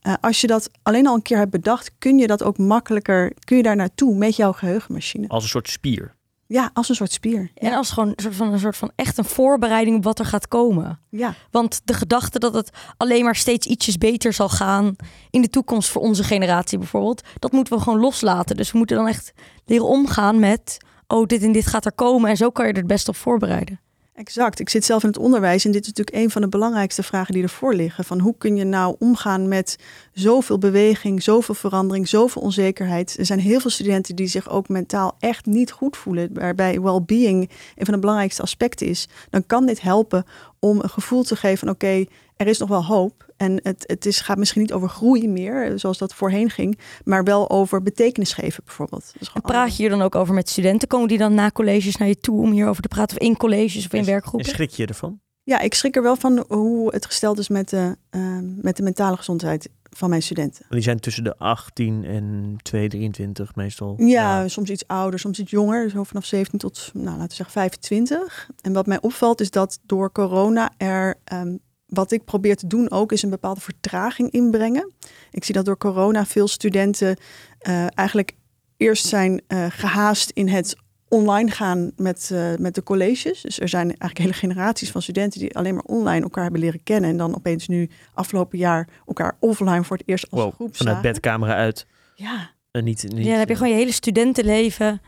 Eh, 0.02 0.14
als 0.22 0.42
je 0.42 0.48
dat 0.48 0.70
alleen 0.84 1.08
al 1.08 1.16
een 1.16 1.22
keer 1.22 1.38
hebt 1.38 1.52
bedacht, 1.52 1.92
kun 1.98 2.18
je 2.18 2.28
dat 2.28 2.44
ook 2.44 2.58
makkelijker, 2.58 3.34
kun 3.44 3.58
je 3.58 3.64
daar 3.64 3.76
naartoe 3.76 4.16
met 4.16 4.36
jouw 4.36 4.52
geheugenmachine. 4.52 5.28
Als 5.28 5.44
een 5.44 5.50
soort 5.50 5.70
spier. 5.70 6.16
Ja, 6.48 6.70
als 6.74 6.90
een 6.90 6.96
soort 6.96 7.12
spier. 7.12 7.52
En 7.56 7.74
als 7.74 7.90
gewoon 7.90 8.10
een 8.10 8.24
soort 8.24 8.36
van, 8.36 8.54
een 8.54 8.60
soort 8.60 8.78
van 8.78 8.92
echt 8.96 9.18
een 9.18 9.26
voorbereiding 9.26 9.98
op 9.98 10.04
wat 10.04 10.20
er 10.20 10.26
gaat 10.26 10.48
komen. 10.48 11.00
Ja, 11.10 11.34
Want 11.52 11.82
de 11.84 11.94
gedachte 11.94 12.40
dat 12.40 12.54
het 12.54 12.70
alleen 12.98 13.24
maar 13.24 13.36
steeds 13.36 13.68
ietsjes 13.68 13.98
beter 13.98 14.34
zal 14.34 14.50
gaan 14.50 14.96
in 15.30 15.42
de 15.42 15.50
toekomst 15.50 15.90
voor 15.90 16.02
onze 16.02 16.24
generatie 16.24 16.78
bijvoorbeeld, 16.78 17.22
dat 17.40 17.52
moeten 17.52 17.78
we 17.78 17.84
gewoon 17.84 18.00
loslaten. 18.00 18.58
Dus 18.58 18.72
we 18.72 18.78
moeten 18.78 18.96
dan 18.98 19.08
echt 19.08 19.34
leren 19.66 19.86
omgaan 19.86 20.40
met, 20.40 20.78
oh, 21.12 21.26
dit 21.26 21.44
en 21.44 21.52
dit 21.52 21.68
gaat 21.68 21.86
er 21.86 21.92
komen 21.92 22.30
en 22.30 22.38
zo 22.38 22.50
kan 22.50 22.66
je 22.66 22.72
er 22.72 22.78
het 22.78 22.88
best 22.88 23.08
op 23.08 23.16
voorbereiden. 23.16 23.80
exact. 24.16 24.60
Ik 24.60 24.70
zit 24.70 24.86
zelf 24.86 25.04
in 25.04 25.10
het 25.10 25.18
onderwijs 25.18 25.66
en 25.66 25.72
dit 25.72 25.82
is 25.82 25.88
natuurlijk 25.88 26.18
een 26.18 26.32
van 26.32 26.42
de 26.42 26.48
belangrijkste 26.48 27.04
vragen 27.04 27.34
die 27.34 27.44
ervoor 27.44 27.74
liggen. 27.74 28.04
Van 28.04 28.20
hoe 28.20 28.36
kun 28.38 28.56
je 28.56 28.64
nou 28.64 28.96
omgaan 29.00 29.48
met 29.48 29.78
zoveel 30.14 30.58
beweging, 30.58 31.24
zoveel 31.24 31.56
verandering, 31.56 32.08
zoveel 32.08 32.42
onzekerheid. 32.42 33.18
Er 33.18 33.26
zijn 33.26 33.40
heel 33.40 33.60
veel 33.60 33.70
studenten 33.70 34.16
die 34.16 34.28
zich 34.28 34.50
ook 34.50 34.70
mentaal 34.70 35.16
echt 35.20 35.46
niet 35.46 35.72
goed 35.72 35.98
voelen, 35.98 36.30
waarbij 36.34 36.82
well-being 36.82 37.50
een 37.76 37.86
van 37.86 37.94
de 37.94 38.00
belangrijkste 38.00 38.42
aspecten 38.42 38.88
is. 38.88 39.08
Dan 39.30 39.46
kan 39.46 39.66
dit 39.66 39.82
helpen 39.82 40.26
om 40.60 40.80
een 40.80 40.90
gevoel 40.90 41.24
te 41.24 41.36
geven 41.36 41.58
van 41.58 41.70
oké, 41.70 42.06
er 42.42 42.48
is 42.48 42.58
nog 42.58 42.70
wel 42.70 42.86
hoop. 42.86 43.34
En 43.38 43.60
het, 43.64 43.84
het 43.88 44.06
is, 44.06 44.20
gaat 44.20 44.38
misschien 44.38 44.62
niet 44.62 44.74
over 44.74 44.90
groei 44.90 45.28
meer, 45.28 45.80
zoals 45.80 45.98
dat 45.98 46.14
voorheen 46.14 46.50
ging, 46.50 46.80
maar 47.04 47.24
wel 47.24 47.50
over 47.50 47.82
betekenis 47.82 48.34
geven 48.34 48.64
bijvoorbeeld. 48.66 49.14
En 49.34 49.42
praat 49.42 49.76
je 49.76 49.82
hier 49.82 49.90
dan 49.90 50.02
ook 50.02 50.16
over 50.16 50.34
met 50.34 50.50
studenten? 50.50 50.88
Komen 50.88 51.08
die 51.08 51.18
dan 51.18 51.34
na 51.34 51.52
colleges 51.52 51.96
naar 51.98 52.08
je 52.08 52.20
toe 52.20 52.42
om 52.42 52.52
hierover 52.52 52.82
te 52.82 52.88
praten? 52.88 53.18
Of 53.18 53.24
in 53.24 53.38
colleges 53.38 53.86
of 53.86 53.94
in 53.94 54.00
En 54.00 54.06
werkgroepen? 54.06 54.50
schrik 54.50 54.70
je 54.70 54.86
ervan? 54.86 55.20
Ja, 55.44 55.60
ik 55.60 55.74
schrik 55.74 55.96
er 55.96 56.04
wel 56.04 56.16
van 56.16 56.46
hoe 56.48 56.94
het 56.94 57.06
gesteld 57.06 57.40
is 57.40 57.50
met 57.50 57.70
de, 57.70 57.98
ehm, 58.10 58.62
met 58.62 58.78
de 58.78 58.84
mentale 58.84 59.18
gezondheid 59.18 59.70
van 59.90 60.10
mijn 60.10 60.22
studenten. 60.22 60.66
Die 60.70 60.82
zijn 60.82 61.00
tussen 61.00 61.24
de 61.24 61.38
18 61.38 62.06
en 62.06 62.56
2, 62.62 62.90
23 62.90 63.56
meestal. 63.56 63.94
Ja, 63.98 64.48
soms 64.48 64.70
iets 64.70 64.88
ouder, 64.88 65.20
soms 65.20 65.40
iets 65.40 65.52
jonger. 65.52 65.90
Zo 65.90 66.04
vanaf 66.04 66.26
17 66.26 66.60
tot, 66.60 66.90
nou, 66.94 67.06
laten 67.06 67.28
we 67.28 67.34
zeggen, 67.34 67.54
25. 67.54 68.50
En 68.62 68.74
wat 68.74 68.86
mij 68.86 69.02
opvalt 69.02 69.42
is 69.42 69.52
dat 69.52 69.80
door 69.86 70.12
corona 70.12 70.72
er... 70.78 71.16
ehm, 71.24 71.56
wat 71.92 72.12
ik 72.12 72.26
probeer 72.26 72.56
te 72.56 72.68
doen 72.68 72.92
ook, 72.92 73.12
is 73.12 73.24
een 73.24 73.30
bepaalde 73.30 73.62
vertraging 73.62 74.32
inbrengen. 74.32 74.92
Ik 75.32 75.44
zie 75.44 75.56
dat 75.56 75.66
door 75.66 75.78
corona 75.78 76.26
veel 76.26 76.48
studenten 76.48 77.18
eh, 77.60 77.98
eigenlijk 77.98 78.32
eerst 78.78 79.06
zijn 79.06 79.42
eh, 79.48 79.66
gehaast 79.70 80.30
in 80.30 80.48
het 80.48 80.76
online 81.08 81.52
gaan 81.52 81.92
met, 81.96 82.30
eh, 82.34 82.56
met 82.58 82.76
de 82.76 82.84
colleges. 82.84 83.42
Dus 83.42 83.60
er 83.60 83.70
zijn 83.70 83.88
eigenlijk 83.88 84.18
hele 84.18 84.34
generaties 84.34 84.92
van 84.92 85.02
studenten 85.02 85.40
die 85.40 85.58
alleen 85.58 85.74
maar 85.74 85.84
online 85.84 86.24
elkaar 86.24 86.44
hebben 86.44 86.62
leren 86.62 86.84
kennen. 86.84 87.10
En 87.10 87.18
dan 87.18 87.36
opeens 87.36 87.68
nu 87.68 87.90
afgelopen 88.14 88.58
jaar 88.58 88.88
elkaar 89.08 89.38
offline 89.40 89.84
voor 89.84 89.98
het 89.98 90.08
eerst 90.08 90.32
als 90.32 90.42
Wow, 90.42 90.54
groep 90.54 90.76
vanuit 90.76 90.96
zagen. 90.96 91.12
bedcamera 91.12 91.56
uit. 91.56 91.86
Ja, 92.16 92.52
En 92.72 92.84
niet, 92.84 93.04
niet, 93.04 93.24
Ja, 93.24 93.30
dan 93.30 93.40
heb 93.40 93.50
je 93.50 93.56
gewoon 93.56 93.72
je 93.72 93.78
hele 93.78 93.92
studentenleven 93.92 95.02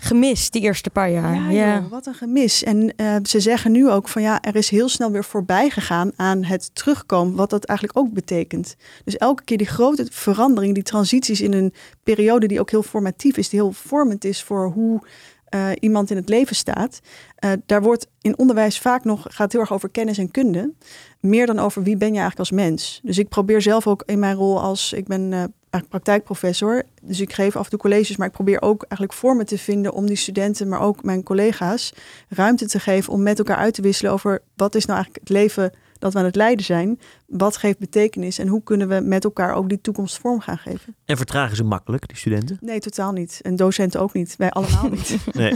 gemist 0.00 0.52
die 0.52 0.62
eerste 0.62 0.90
paar 0.90 1.10
jaar. 1.10 1.34
ja, 1.34 1.50
Ja, 1.50 1.74
joh, 1.78 1.90
wat 1.90 2.06
een 2.06 2.14
gemis. 2.14 2.64
En 2.64 2.96
eh, 2.96 3.16
ze 3.22 3.40
zeggen 3.40 3.72
nu 3.72 3.90
ook 3.90 4.08
van 4.08 4.22
ja, 4.22 4.40
er 4.42 4.56
is 4.56 4.68
heel 4.70 4.88
snel 4.88 5.10
weer 5.10 5.24
voorbij 5.24 5.70
gegaan 5.70 6.12
aan 6.16 6.44
het 6.44 6.70
terugkomen, 6.74 7.34
wat 7.36 7.50
dat 7.50 7.64
eigenlijk 7.64 7.98
ook 7.98 8.12
betekent. 8.12 8.76
Dus 9.04 9.16
elke 9.16 9.44
keer 9.44 9.56
die 9.58 9.66
grote 9.66 10.06
verandering, 10.10 10.74
die 10.74 10.82
transities 10.82 11.40
in 11.40 11.52
een 11.52 11.72
periode 12.02 12.46
die 12.46 12.60
ook 12.60 12.70
heel 12.70 12.82
formatief 12.82 13.36
is, 13.36 13.48
die 13.48 13.60
heel 13.60 13.72
vormend 13.72 14.24
is 14.24 14.42
voor 14.42 14.70
hoe 14.70 15.00
eh, 15.44 15.70
iemand 15.80 16.10
in 16.10 16.16
het 16.16 16.28
leven 16.28 16.56
staat. 16.56 17.00
eh, 17.36 17.52
daar 17.66 17.82
wordt 17.82 18.06
in 18.20 18.38
onderwijs 18.38 18.78
vaak 18.78 19.04
nog, 19.04 19.26
gaat 19.28 19.52
heel 19.52 19.60
erg 19.60 19.72
over 19.72 19.88
kennis 19.88 20.18
en 20.18 20.30
kunde. 20.30 20.72
Meer 21.20 21.46
dan 21.46 21.58
over 21.58 21.82
wie 21.82 21.96
ben 21.96 22.12
je 22.12 22.18
eigenlijk 22.18 22.50
als 22.50 22.60
mens. 22.60 23.00
Dus 23.02 23.18
ik 23.18 23.28
probeer 23.28 23.62
zelf 23.62 23.86
ook 23.86 24.02
in 24.06 24.18
mijn 24.18 24.36
rol 24.36 24.60
als, 24.60 24.92
ik 24.92 25.06
ben 25.06 25.52
praktijkprofessor. 25.88 26.82
Dus 27.02 27.20
ik 27.20 27.32
geef 27.32 27.56
af 27.56 27.64
en 27.64 27.70
toe 27.70 27.78
colleges, 27.78 28.16
maar 28.16 28.26
ik 28.26 28.32
probeer 28.32 28.62
ook 28.62 28.82
eigenlijk 28.82 29.12
vormen 29.12 29.46
te 29.46 29.58
vinden 29.58 29.92
om 29.92 30.06
die 30.06 30.16
studenten, 30.16 30.68
maar 30.68 30.80
ook 30.80 31.02
mijn 31.02 31.22
collega's, 31.22 31.92
ruimte 32.28 32.66
te 32.66 32.80
geven 32.80 33.12
om 33.12 33.22
met 33.22 33.38
elkaar 33.38 33.56
uit 33.56 33.74
te 33.74 33.82
wisselen 33.82 34.12
over 34.12 34.42
wat 34.56 34.74
is 34.74 34.84
nou 34.84 34.96
eigenlijk 34.98 35.28
het 35.28 35.36
leven 35.36 35.72
dat 35.98 36.12
we 36.12 36.18
aan 36.18 36.24
het 36.24 36.36
leiden 36.36 36.64
zijn. 36.64 37.00
Wat 37.26 37.56
geeft 37.56 37.78
betekenis 37.78 38.38
en 38.38 38.48
hoe 38.48 38.62
kunnen 38.62 38.88
we 38.88 39.00
met 39.00 39.24
elkaar 39.24 39.54
ook 39.54 39.68
die 39.68 39.80
toekomst 39.80 40.18
vorm 40.18 40.40
gaan 40.40 40.58
geven? 40.58 40.96
En 41.04 41.16
vertragen 41.16 41.56
ze 41.56 41.64
makkelijk, 41.64 42.08
die 42.08 42.16
studenten? 42.16 42.58
Nee, 42.60 42.80
totaal 42.80 43.12
niet. 43.12 43.40
En 43.42 43.56
docenten 43.56 44.00
ook 44.00 44.12
niet. 44.12 44.36
Wij 44.36 44.50
allemaal 44.50 44.88
niet. 44.96 45.16
Nee. 45.32 45.54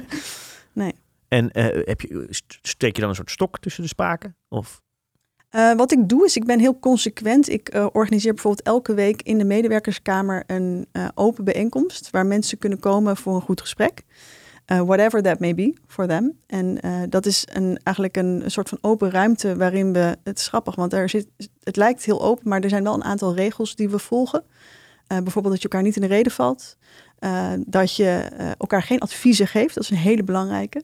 Nee. 0.72 0.92
En 1.28 1.50
eh, 1.50 1.86
heb 1.86 2.00
je, 2.00 2.26
st- 2.30 2.58
steek 2.62 2.94
je 2.94 3.00
dan 3.00 3.10
een 3.10 3.16
soort 3.16 3.30
stok 3.30 3.58
tussen 3.58 3.82
de 3.82 3.88
spaken? 3.88 4.36
Of 4.48 4.80
Eh, 5.52 5.72
wat 5.72 5.92
ik 5.92 6.08
doe 6.08 6.24
is, 6.24 6.36
ik 6.36 6.44
ben 6.44 6.58
heel 6.58 6.78
consequent. 6.78 7.48
Ik 7.48 7.68
eh, 7.68 7.86
organiseer 7.92 8.32
bijvoorbeeld 8.34 8.66
elke 8.66 8.94
week 8.94 9.22
in 9.22 9.38
de 9.38 9.44
medewerkerskamer 9.44 10.44
een 10.46 10.86
eh, 10.92 11.08
open 11.14 11.44
bijeenkomst 11.44 12.10
waar 12.10 12.26
mensen 12.26 12.58
kunnen 12.58 12.78
komen 12.78 13.16
voor 13.16 13.34
een 13.34 13.40
goed 13.40 13.60
gesprek. 13.60 14.02
Whatever 14.66 15.22
that 15.22 15.40
may 15.40 15.54
be 15.54 15.74
for 15.86 16.06
them. 16.06 16.38
En 16.46 16.78
dat 17.08 17.26
is 17.26 17.46
een, 17.52 17.80
eigenlijk 17.82 18.16
een, 18.16 18.42
soort 18.46 18.68
van 18.68 18.78
open 18.80 19.10
ruimte 19.10 19.56
waarin 19.56 19.92
we, 19.92 20.16
het 20.24 20.38
is 20.38 20.48
grappig, 20.48 20.74
want 20.74 20.92
er 20.92 21.08
zit, 21.08 21.26
het 21.62 21.76
lijkt 21.76 22.04
heel 22.04 22.22
open, 22.22 22.48
maar 22.48 22.60
er 22.60 22.68
zijn 22.68 22.82
wel 22.82 22.94
een 22.94 23.04
aantal 23.04 23.34
regels 23.34 23.76
die 23.76 23.88
we 23.88 23.98
volgen. 23.98 24.44
Bijvoorbeeld 25.06 25.54
dat 25.54 25.62
je 25.62 25.68
elkaar 25.68 25.82
niet 25.82 25.96
in 25.96 26.02
de 26.02 26.08
reden 26.08 26.32
valt. 26.32 26.76
Dat 27.66 27.96
je 27.96 28.18
elkaar 28.58 28.82
geen 28.82 29.00
adviezen 29.00 29.46
geeft, 29.46 29.74
dat 29.74 29.84
is 29.84 29.90
een 29.90 29.96
hele 29.96 30.24
belangrijke. 30.24 30.82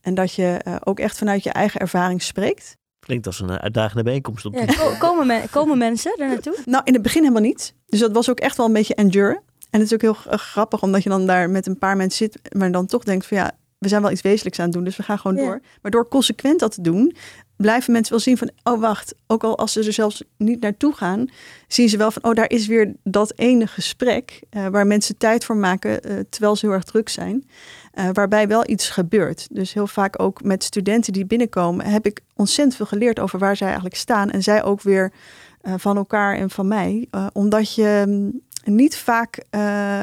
En 0.00 0.14
dat 0.14 0.34
je 0.34 0.80
ook 0.84 1.00
echt 1.00 1.18
vanuit 1.18 1.42
je 1.42 1.50
eigen 1.50 1.80
ervaring 1.80 2.22
spreekt. 2.22 2.78
Klinkt 3.10 3.26
als 3.26 3.40
een 3.40 3.50
eh, 3.50 3.56
uitdagende 3.56 4.02
bijeenkomst 4.02 4.44
op 4.44 4.54
Ja, 4.54 4.66
die 4.66 4.76
ko- 4.76 4.94
komen, 4.98 5.26
men- 5.26 5.50
komen 5.50 5.78
mensen 5.78 6.14
er 6.18 6.28
naartoe? 6.28 6.56
Nou, 6.66 6.82
in 6.84 6.92
het 6.92 7.02
begin 7.02 7.22
helemaal 7.22 7.42
niet. 7.42 7.74
Dus 7.86 8.00
dat 8.00 8.12
was 8.12 8.30
ook 8.30 8.40
echt 8.40 8.56
wel 8.56 8.66
een 8.66 8.72
beetje 8.72 8.94
enduren. 8.94 9.40
En 9.70 9.80
het 9.80 9.82
is 9.88 9.92
ook 9.94 10.00
heel 10.00 10.14
g- 10.14 10.26
grappig, 10.30 10.82
omdat 10.82 11.02
je 11.02 11.08
dan 11.08 11.26
daar 11.26 11.50
met 11.50 11.66
een 11.66 11.78
paar 11.78 11.96
mensen 11.96 12.18
zit, 12.30 12.54
maar 12.56 12.72
dan 12.72 12.86
toch 12.86 13.04
denkt 13.04 13.26
van 13.26 13.36
ja, 13.36 13.50
we 13.78 13.88
zijn 13.88 14.02
wel 14.02 14.10
iets 14.10 14.22
wezenlijks 14.22 14.58
aan 14.58 14.64
het 14.64 14.74
doen, 14.74 14.84
dus 14.84 14.96
we 14.96 15.02
gaan 15.02 15.18
gewoon 15.18 15.36
Ja. 15.36 15.42
door. 15.44 15.60
Maar 15.82 15.90
door 15.90 16.08
consequent 16.08 16.60
dat 16.60 16.72
te 16.74 16.80
doen, 16.80 17.14
blijven 17.56 17.92
mensen 17.92 18.10
wel 18.12 18.20
zien 18.20 18.38
van, 18.38 18.50
oh 18.62 18.80
wacht, 18.80 19.14
ook 19.26 19.44
al 19.44 19.58
als 19.58 19.72
ze 19.72 19.84
er 19.84 19.92
zelfs 19.92 20.22
niet 20.36 20.60
naartoe 20.60 20.92
gaan, 20.94 21.28
zien 21.68 21.88
ze 21.88 21.96
wel 21.96 22.10
van, 22.10 22.24
oh 22.24 22.34
daar 22.34 22.50
is 22.50 22.66
weer 22.66 22.92
dat 23.04 23.32
ene 23.36 23.66
gesprek 23.66 24.40
eh, 24.50 24.66
waar 24.66 24.86
mensen 24.86 25.16
tijd 25.16 25.44
voor 25.44 25.56
maken, 25.56 26.02
eh, 26.02 26.16
terwijl 26.28 26.56
ze 26.56 26.66
heel 26.66 26.74
erg 26.74 26.84
druk 26.84 27.08
zijn, 27.08 27.48
eh, 27.90 28.08
waarbij 28.12 28.48
wel 28.48 28.68
iets 28.70 28.88
gebeurt. 28.88 29.48
Dus 29.50 29.72
heel 29.72 29.86
vaak 29.86 30.22
ook 30.22 30.42
met 30.42 30.64
studenten 30.64 31.12
die 31.12 31.26
binnenkomen, 31.26 31.86
heb 31.86 32.06
ik 32.06 32.20
ontzettend 32.34 32.76
veel 32.76 32.86
geleerd 32.86 33.20
over 33.20 33.38
waar 33.38 33.56
zij 33.56 33.66
eigenlijk 33.66 33.96
staan 33.96 34.30
en 34.30 34.42
zij 34.42 34.62
ook 34.62 34.82
weer 34.82 35.12
eh, 35.60 35.74
van 35.76 35.96
elkaar 35.96 36.36
en 36.36 36.50
van 36.50 36.68
mij. 36.68 37.06
Eh, 37.10 37.26
omdat 37.32 37.74
je 37.74 38.04
mm, 38.06 38.40
niet 38.64 38.96
vaak 38.96 39.44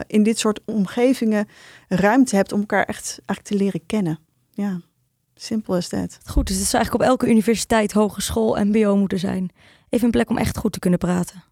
in 0.08 0.23
dit 0.23 0.39
soort 0.39 0.60
omgevingen 0.65 1.47
ruimte 1.88 2.36
hebt 2.36 2.52
om 2.52 2.60
elkaar 2.60 2.86
echt 2.86 3.19
eigenlijk 3.26 3.41
te 3.41 3.56
leren 3.56 3.86
kennen. 3.86 4.19
Ja, 4.52 4.82
simpel 5.36 5.78
is 5.78 5.89
dat. 5.89 6.19
Goed, 6.26 6.47
dus 6.47 6.58
het 6.58 6.67
zou 6.67 6.84
eigenlijk 6.84 6.93
op 6.93 7.10
elke 7.10 7.32
universiteit, 7.32 7.91
hogeschool, 7.91 8.65
mbo 8.65 8.95
moeten 8.95 9.19
zijn. 9.19 9.50
Even 9.89 10.06
een 10.06 10.12
plek 10.12 10.30
om 10.30 10.38
echt 10.38 10.58
goed 10.58 10.73
te 10.73 10.80
kunnen 10.80 11.00
praten. 11.00 11.43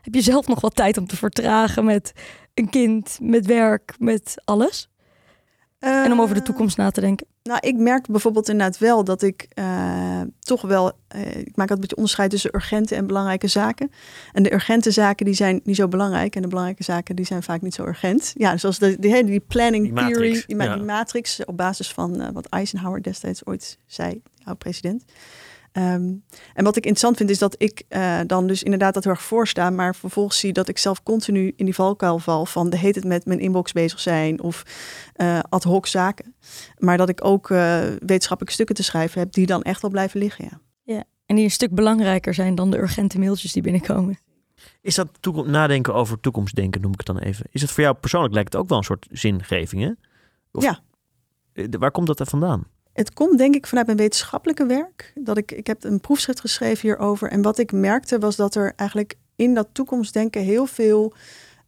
Heb 0.00 0.14
je 0.14 0.22
zelf 0.22 0.46
nog 0.46 0.60
wat 0.60 0.74
tijd 0.74 0.96
om 0.98 1.06
te 1.06 1.16
vertragen 1.16 1.84
met 1.84 2.12
een 2.54 2.68
kind, 2.68 3.18
met 3.20 3.46
werk, 3.46 3.94
met 3.98 4.34
alles? 4.44 4.90
En 5.82 6.12
om 6.12 6.20
over 6.20 6.34
de 6.34 6.40
Eh, 6.40 6.46
toekomst 6.46 6.76
na 6.76 6.90
te 6.90 7.00
denken. 7.00 7.26
Nou, 7.42 7.58
ik 7.62 7.76
merk 7.76 8.06
bijvoorbeeld 8.06 8.48
inderdaad 8.48 8.78
wel 8.78 9.04
dat 9.04 9.22
ik 9.22 9.46
eh, 9.54 10.20
toch 10.38 10.62
wel, 10.62 10.92
eh, 11.08 11.20
ik 11.36 11.56
maak 11.56 11.70
altijd 11.70 11.70
een 11.70 11.80
beetje 11.80 11.96
onderscheid 11.96 12.30
tussen 12.30 12.54
urgente 12.54 12.94
en 12.94 13.06
belangrijke 13.06 13.46
zaken. 13.48 13.90
En 14.32 14.42
de 14.42 14.52
urgente 14.52 14.90
zaken 14.90 15.24
die 15.26 15.34
zijn 15.34 15.60
niet 15.64 15.76
zo 15.76 15.88
belangrijk 15.88 16.36
en 16.36 16.42
de 16.42 16.48
belangrijke 16.48 16.82
zaken 16.84 17.16
die 17.16 17.24
zijn 17.24 17.42
vaak 17.42 17.60
niet 17.62 17.74
zo 17.74 17.84
urgent. 17.86 18.32
Ja, 18.36 18.56
zoals 18.56 18.78
de, 18.78 18.96
die, 18.98 19.24
die 19.24 19.40
planning 19.40 19.84
Die 19.84 19.92
matrix, 19.92 20.16
theory, 20.18 20.42
die, 20.46 20.56
ma- 20.56 20.64
ja. 20.64 20.74
die 20.74 20.84
matrix 20.84 21.44
op 21.44 21.56
basis 21.56 21.92
van 21.92 22.20
eh, 22.20 22.28
wat 22.32 22.46
Eisenhower 22.46 23.02
destijds 23.02 23.46
ooit 23.46 23.78
zei, 23.86 24.22
oud 24.44 24.58
president. 24.58 25.04
Ehm, 25.72 26.12
en 26.54 26.64
wat 26.64 26.76
ik 26.76 26.84
interessant 26.84 27.16
vind 27.16 27.30
is 27.30 27.38
dat 27.38 27.54
ik 27.58 27.82
eh, 27.88 28.20
dan 28.26 28.46
dus 28.46 28.62
inderdaad 28.62 28.94
dat 28.94 29.04
heel 29.04 29.12
erg 29.12 29.22
voorsta, 29.22 29.70
maar 29.70 29.94
vervolgens 29.94 30.38
zie 30.38 30.52
dat 30.52 30.68
ik 30.68 30.78
zelf 30.78 31.02
continu 31.02 31.52
in 31.56 31.64
die 31.64 31.74
valkuil 31.74 32.18
val 32.18 32.46
van 32.46 32.70
de 32.70 32.76
heet 32.78 32.94
het 32.94 33.04
met 33.04 33.24
mijn 33.26 33.38
inbox 33.40 33.72
bezig 33.72 34.00
zijn 34.00 34.42
of 34.42 34.62
eh, 35.14 35.38
ad 35.48 35.62
hoc 35.62 35.86
zaken. 35.86 36.34
Maar 36.78 36.96
dat 36.96 37.08
ik 37.08 37.24
ook 37.24 37.50
eh, 37.50 37.80
wetenschappelijke 37.98 38.52
stukken 38.54 38.74
te 38.74 38.82
schrijven 38.82 39.20
heb 39.20 39.32
die 39.32 39.46
dan 39.46 39.62
echt 39.62 39.82
wel 39.82 39.90
blijven 39.90 40.20
liggen. 40.20 40.60
Ja. 40.84 41.04
En 41.26 41.34
die 41.36 41.44
een 41.44 41.50
stuk 41.50 41.74
belangrijker 41.74 42.34
zijn 42.34 42.54
dan 42.54 42.70
de 42.70 42.78
urgente 42.78 43.18
mailtjes 43.18 43.52
die 43.52 43.62
binnenkomen. 43.62 44.18
Is 44.80 44.94
dat 44.94 45.08
toekom- 45.20 45.50
nadenken 45.50 45.94
over 45.94 46.20
toekomstdenken, 46.20 46.80
noem 46.80 46.92
ik 46.92 46.98
het 46.98 47.06
dan 47.06 47.18
even. 47.18 47.46
Is 47.50 47.60
het 47.60 47.70
voor 47.70 47.82
jou 47.82 47.96
persoonlijk 47.96 48.34
lijkt 48.34 48.52
het 48.52 48.62
ook 48.62 48.68
wel 48.68 48.78
een 48.78 48.84
soort 48.84 49.06
zingeving, 49.10 49.82
hè? 49.82 49.90
Of- 50.52 50.62
Ja. 50.62 50.80
Waar 51.78 51.90
komt 51.90 52.06
dat 52.06 52.20
er 52.20 52.26
vandaan? 52.26 52.64
Het 52.92 53.12
komt 53.12 53.38
denk 53.38 53.54
ik 53.54 53.66
vanuit 53.66 53.86
mijn 53.86 53.98
wetenschappelijke 53.98 54.66
werk. 54.66 55.12
Dat 55.14 55.36
ik, 55.36 55.52
ik 55.52 55.66
heb 55.66 55.84
een 55.84 56.00
proefschrift 56.00 56.40
geschreven 56.40 56.88
hierover. 56.88 57.30
En 57.30 57.42
wat 57.42 57.58
ik 57.58 57.72
merkte 57.72 58.18
was 58.18 58.36
dat 58.36 58.54
er 58.54 58.72
eigenlijk 58.76 59.14
in 59.36 59.54
dat 59.54 59.68
toekomstdenken 59.72 60.42
heel 60.42 60.66
veel 60.66 61.12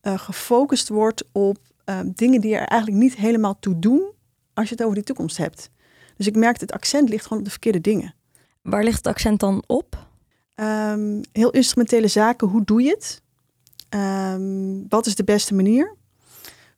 eh, 0.00 0.18
gefocust 0.18 0.88
wordt 0.88 1.24
op 1.32 1.58
eh, 1.84 2.00
dingen 2.04 2.40
die 2.40 2.54
er 2.54 2.66
eigenlijk 2.66 3.02
niet 3.02 3.14
helemaal 3.14 3.58
toe 3.58 3.78
doen 3.78 4.12
als 4.54 4.68
je 4.68 4.74
het 4.74 4.82
over 4.82 4.94
die 4.94 5.04
toekomst 5.04 5.36
hebt. 5.36 5.70
Dus 6.16 6.26
ik 6.26 6.36
merkte 6.36 6.64
het 6.64 6.74
accent 6.74 7.08
ligt 7.08 7.22
gewoon 7.22 7.38
op 7.38 7.44
de 7.44 7.50
verkeerde 7.50 7.80
dingen. 7.80 8.14
Waar 8.62 8.84
ligt 8.84 8.96
het 8.96 9.06
accent 9.06 9.40
dan 9.40 9.64
op? 9.66 10.06
Ehm, 10.54 11.22
heel 11.32 11.50
instrumentele 11.50 12.08
zaken, 12.08 12.48
hoe 12.48 12.64
doe 12.64 12.82
je 12.82 12.90
het? 12.90 13.22
Ehm, 13.88 14.88
wat 14.88 15.06
is 15.06 15.14
de 15.14 15.24
beste 15.24 15.54
manier? 15.54 15.96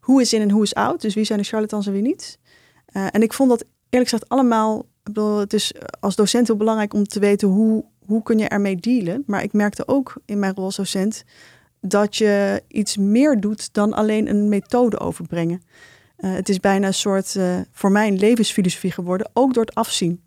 Hoe 0.01 0.21
is 0.21 0.33
in 0.33 0.41
en 0.41 0.51
hoe 0.51 0.63
is 0.63 0.75
out? 0.75 1.01
Dus 1.01 1.15
wie 1.15 1.25
zijn 1.25 1.39
de 1.39 1.45
charlatans 1.45 1.87
en 1.87 1.93
wie 1.93 2.03
niet? 2.03 2.39
Eh, 2.87 3.07
en 3.11 3.23
ik 3.23 3.33
vond 3.33 3.49
dat 3.51 3.65
eerlijk 3.91 4.11
gezegd 4.11 4.29
allemaal... 4.29 4.79
Ik 4.79 5.13
bedoel, 5.13 5.39
het 5.39 5.53
is 5.53 5.73
als 6.01 6.17
docent 6.17 6.47
heel 6.47 6.57
belangrijk 6.57 6.95
om 6.95 7.05
te 7.05 7.21
weten 7.21 7.49
hoe, 7.49 7.85
hoe 8.07 8.23
kun 8.23 8.39
je 8.39 8.49
ermee 8.49 8.77
dealen. 8.77 9.23
Maar 9.27 9.43
ik 9.43 9.53
merkte 9.53 9.89
ook 9.89 10.15
in 10.25 10.39
mijn 10.39 10.55
rol 10.55 10.65
als 10.65 10.77
docent 10.77 11.25
dat 11.81 12.17
je 12.17 12.63
iets 12.69 12.97
meer 12.97 13.41
doet 13.41 13.73
dan 13.73 13.93
alleen 13.93 14.29
een 14.29 14.49
methode 14.49 14.99
overbrengen. 14.99 15.63
Eh, 16.17 16.33
het 16.33 16.49
is 16.49 16.61
bijna 16.61 16.87
een 16.87 16.95
soort, 16.95 17.37
eh, 17.37 17.61
voor 17.73 17.91
mij 17.91 18.09
een 18.09 18.19
levensfilosofie 18.19 18.93
geworden, 18.93 19.31
ook 19.33 19.55
door 19.55 19.65
het 19.65 19.75
afzien. 19.75 20.25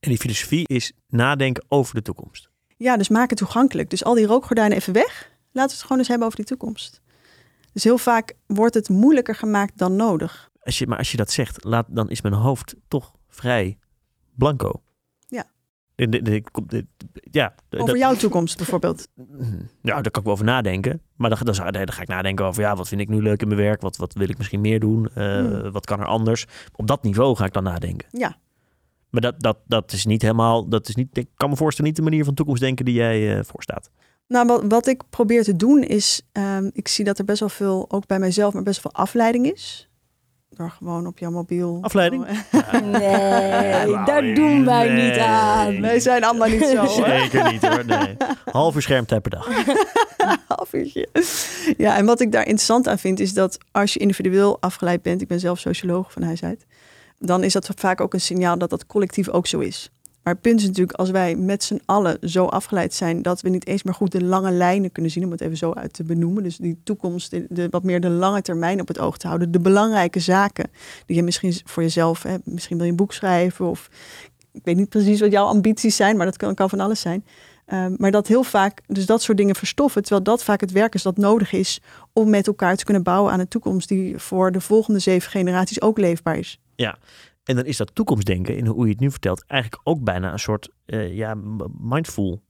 En 0.00 0.08
die 0.08 0.18
filosofie 0.18 0.68
is 0.68 0.92
nadenken 1.08 1.64
over 1.68 1.94
de 1.94 2.02
toekomst. 2.02 2.48
Ja, 2.76 2.96
dus 2.96 3.08
maak 3.08 3.30
het 3.30 3.38
toegankelijk. 3.38 3.90
Dus 3.90 4.04
al 4.04 4.14
die 4.14 4.26
rookgordijnen 4.26 4.76
even 4.76 4.92
weg. 4.92 5.30
Laten 5.52 5.70
we 5.70 5.76
het 5.76 5.82
gewoon 5.82 5.98
eens 5.98 6.08
hebben 6.08 6.26
over 6.26 6.38
die 6.38 6.48
toekomst. 6.48 7.00
Dus 7.72 7.84
heel 7.84 7.98
vaak 7.98 8.32
wordt 8.46 8.74
het 8.74 8.88
moeilijker 8.88 9.34
gemaakt 9.34 9.78
dan 9.78 9.96
nodig. 9.96 10.49
Als 10.62 10.78
je, 10.78 10.86
maar 10.86 10.98
als 10.98 11.10
je 11.10 11.16
dat 11.16 11.30
zegt, 11.30 11.64
laat, 11.64 11.86
dan 11.88 12.10
is 12.10 12.20
mijn 12.20 12.34
hoofd 12.34 12.74
toch 12.88 13.12
vrij 13.28 13.78
blanco. 14.34 14.82
Ja. 15.28 15.44
Ja, 17.30 17.54
Over 17.70 17.86
dat- 17.86 17.98
jouw 17.98 18.14
toekomst 18.14 18.56
bijvoorbeeld. 18.56 19.08
Ja, 19.82 19.92
daar 20.00 20.10
kan 20.10 20.20
ik 20.20 20.24
wel 20.24 20.32
over 20.32 20.44
nadenken. 20.44 21.00
Maar 21.16 21.30
dan, 21.30 21.38
dan 21.44 21.54
ga 21.92 22.02
ik 22.02 22.08
nadenken 22.08 22.44
over, 22.44 22.62
ja, 22.62 22.76
wat 22.76 22.88
vind 22.88 23.00
ik 23.00 23.08
nu 23.08 23.22
leuk 23.22 23.40
in 23.42 23.48
mijn 23.48 23.60
werk? 23.60 23.80
Wat, 23.80 23.96
wat 23.96 24.12
wil 24.12 24.28
ik 24.28 24.38
misschien 24.38 24.60
meer 24.60 24.80
doen? 24.80 25.08
Eh, 25.14 25.38
Hmm. 25.38 25.70
Wat 25.70 25.86
kan 25.86 26.00
er 26.00 26.06
anders? 26.06 26.46
Op 26.76 26.86
dat 26.86 27.02
niveau 27.02 27.36
ga 27.36 27.44
ik 27.44 27.52
dan 27.52 27.62
nadenken. 27.62 28.08
Ja. 28.10 28.36
Maar 29.10 29.20
dat, 29.20 29.40
dat, 29.40 29.58
dat 29.66 29.92
is 29.92 30.06
niet 30.06 30.22
helemaal, 30.22 30.68
dat 30.68 30.88
is 30.88 30.94
niet, 30.94 31.16
ik 31.18 31.28
kan 31.34 31.50
me 31.50 31.56
voorstellen, 31.56 31.90
niet 31.90 31.98
de 31.98 32.04
manier 32.06 32.24
van 32.24 32.34
toekomstdenken 32.34 32.84
die 32.84 32.94
jij 32.94 33.38
eh 33.38 33.44
voorstaat. 33.44 33.90
Nou, 34.26 34.46
wat, 34.46 34.62
wat 34.68 34.86
ik 34.86 35.02
probeer 35.10 35.42
te 35.44 35.56
doen 35.56 35.82
is, 35.82 36.28
ehm, 36.32 36.70
ik 36.72 36.88
zie 36.88 37.04
dat 37.04 37.18
er 37.18 37.24
best 37.24 37.40
wel 37.40 37.48
veel, 37.48 37.90
ook 37.90 38.06
bij 38.06 38.18
mijzelf, 38.18 38.54
maar 38.54 38.62
best 38.62 38.82
wel 38.82 38.92
afleiding 38.92 39.46
is. 39.52 39.89
Door 40.56 40.70
gewoon 40.70 41.06
op 41.06 41.18
jouw 41.18 41.30
mobiel. 41.30 41.78
Afleiding? 41.80 42.26
Nee, 42.82 44.04
daar 44.04 44.34
doen 44.34 44.64
wij 44.64 44.88
niet 44.88 45.18
aan. 45.18 45.80
Wij 45.80 46.00
zijn 46.00 46.24
allemaal 46.24 46.48
niet 46.48 46.64
zo. 46.64 46.86
Zeker 46.86 47.52
niet 47.52 47.66
hoor, 47.66 47.84
nee. 47.86 48.16
Half 48.44 48.74
uur 48.74 48.82
schermtijd 48.82 49.22
per 49.22 49.30
dag. 49.30 49.48
half 50.56 50.72
uurtje. 50.72 51.08
Ja, 51.76 51.96
en 51.96 52.06
wat 52.06 52.20
ik 52.20 52.32
daar 52.32 52.46
interessant 52.46 52.88
aan 52.88 52.98
vind, 52.98 53.20
is 53.20 53.32
dat 53.32 53.58
als 53.70 53.92
je 53.92 53.98
individueel 53.98 54.60
afgeleid 54.60 55.02
bent, 55.02 55.20
ik 55.20 55.28
ben 55.28 55.40
zelf 55.40 55.58
socioloog 55.58 56.12
van 56.12 56.22
huis 56.22 56.42
uit, 56.42 56.66
dan 57.18 57.44
is 57.44 57.52
dat 57.52 57.70
vaak 57.76 58.00
ook 58.00 58.14
een 58.14 58.20
signaal 58.20 58.58
dat 58.58 58.70
dat 58.70 58.86
collectief 58.86 59.28
ook 59.28 59.46
zo 59.46 59.58
is. 59.58 59.90
Maar 60.22 60.32
het 60.32 60.42
punt 60.42 60.60
is 60.60 60.66
natuurlijk, 60.66 60.98
als 60.98 61.10
wij 61.10 61.36
met 61.36 61.64
z'n 61.64 61.80
allen 61.84 62.18
zo 62.22 62.44
afgeleid 62.44 62.94
zijn 62.94 63.22
dat 63.22 63.40
we 63.40 63.48
niet 63.48 63.66
eens 63.66 63.82
meer 63.82 63.94
goed 63.94 64.12
de 64.12 64.24
lange 64.24 64.50
lijnen 64.50 64.92
kunnen 64.92 65.10
zien, 65.10 65.24
om 65.24 65.30
het 65.30 65.40
even 65.40 65.56
zo 65.56 65.72
uit 65.72 65.92
te 65.92 66.04
benoemen. 66.04 66.42
Dus 66.42 66.56
die 66.56 66.80
toekomst, 66.84 67.30
de, 67.48 67.68
wat 67.70 67.82
meer 67.82 68.00
de 68.00 68.08
lange 68.08 68.42
termijn 68.42 68.80
op 68.80 68.88
het 68.88 68.98
oog 68.98 69.18
te 69.18 69.26
houden. 69.26 69.50
De 69.50 69.60
belangrijke 69.60 70.20
zaken 70.20 70.70
die 71.06 71.16
je 71.16 71.22
misschien 71.22 71.54
voor 71.64 71.82
jezelf, 71.82 72.24
misschien 72.44 72.76
wil 72.76 72.84
je 72.84 72.90
een 72.90 72.96
boek 72.96 73.12
schrijven 73.12 73.66
of 73.66 73.88
ik 74.52 74.60
weet 74.64 74.76
niet 74.76 74.88
precies 74.88 75.20
wat 75.20 75.32
jouw 75.32 75.46
ambities 75.46 75.96
zijn, 75.96 76.16
maar 76.16 76.26
dat 76.26 76.36
kan, 76.36 76.54
kan 76.54 76.68
van 76.68 76.80
alles 76.80 77.00
zijn. 77.00 77.24
Ehm, 77.66 77.94
maar 77.96 78.10
dat 78.10 78.26
heel 78.26 78.42
vaak, 78.42 78.80
dus 78.86 79.06
dat 79.06 79.22
soort 79.22 79.38
dingen 79.38 79.54
verstoffen, 79.54 80.02
terwijl 80.02 80.24
dat 80.24 80.44
vaak 80.44 80.60
het 80.60 80.72
werk 80.72 80.94
is 80.94 81.02
dat 81.02 81.16
nodig 81.16 81.52
is 81.52 81.80
om 82.12 82.30
met 82.30 82.46
elkaar 82.46 82.76
te 82.76 82.84
kunnen 82.84 83.02
bouwen 83.02 83.32
aan 83.32 83.40
een 83.40 83.48
toekomst 83.48 83.88
die 83.88 84.18
voor 84.18 84.52
de 84.52 84.60
volgende 84.60 84.98
zeven 84.98 85.30
generaties 85.30 85.80
ook 85.80 85.98
leefbaar 85.98 86.38
is. 86.38 86.60
En 87.50 87.56
dan 87.56 87.64
is 87.64 87.76
dat 87.76 87.94
toekomstdenken, 87.94 88.56
in 88.56 88.66
hoe 88.66 88.84
je 88.84 88.92
het 88.92 89.00
nu 89.00 89.10
vertelt, 89.10 89.44
eigenlijk 89.46 89.80
ook 89.84 90.04
bijna 90.04 90.32
een 90.32 90.38
soort 90.38 90.68
eh, 90.86 91.16
ja, 91.16 91.34
mindful. 91.80 92.42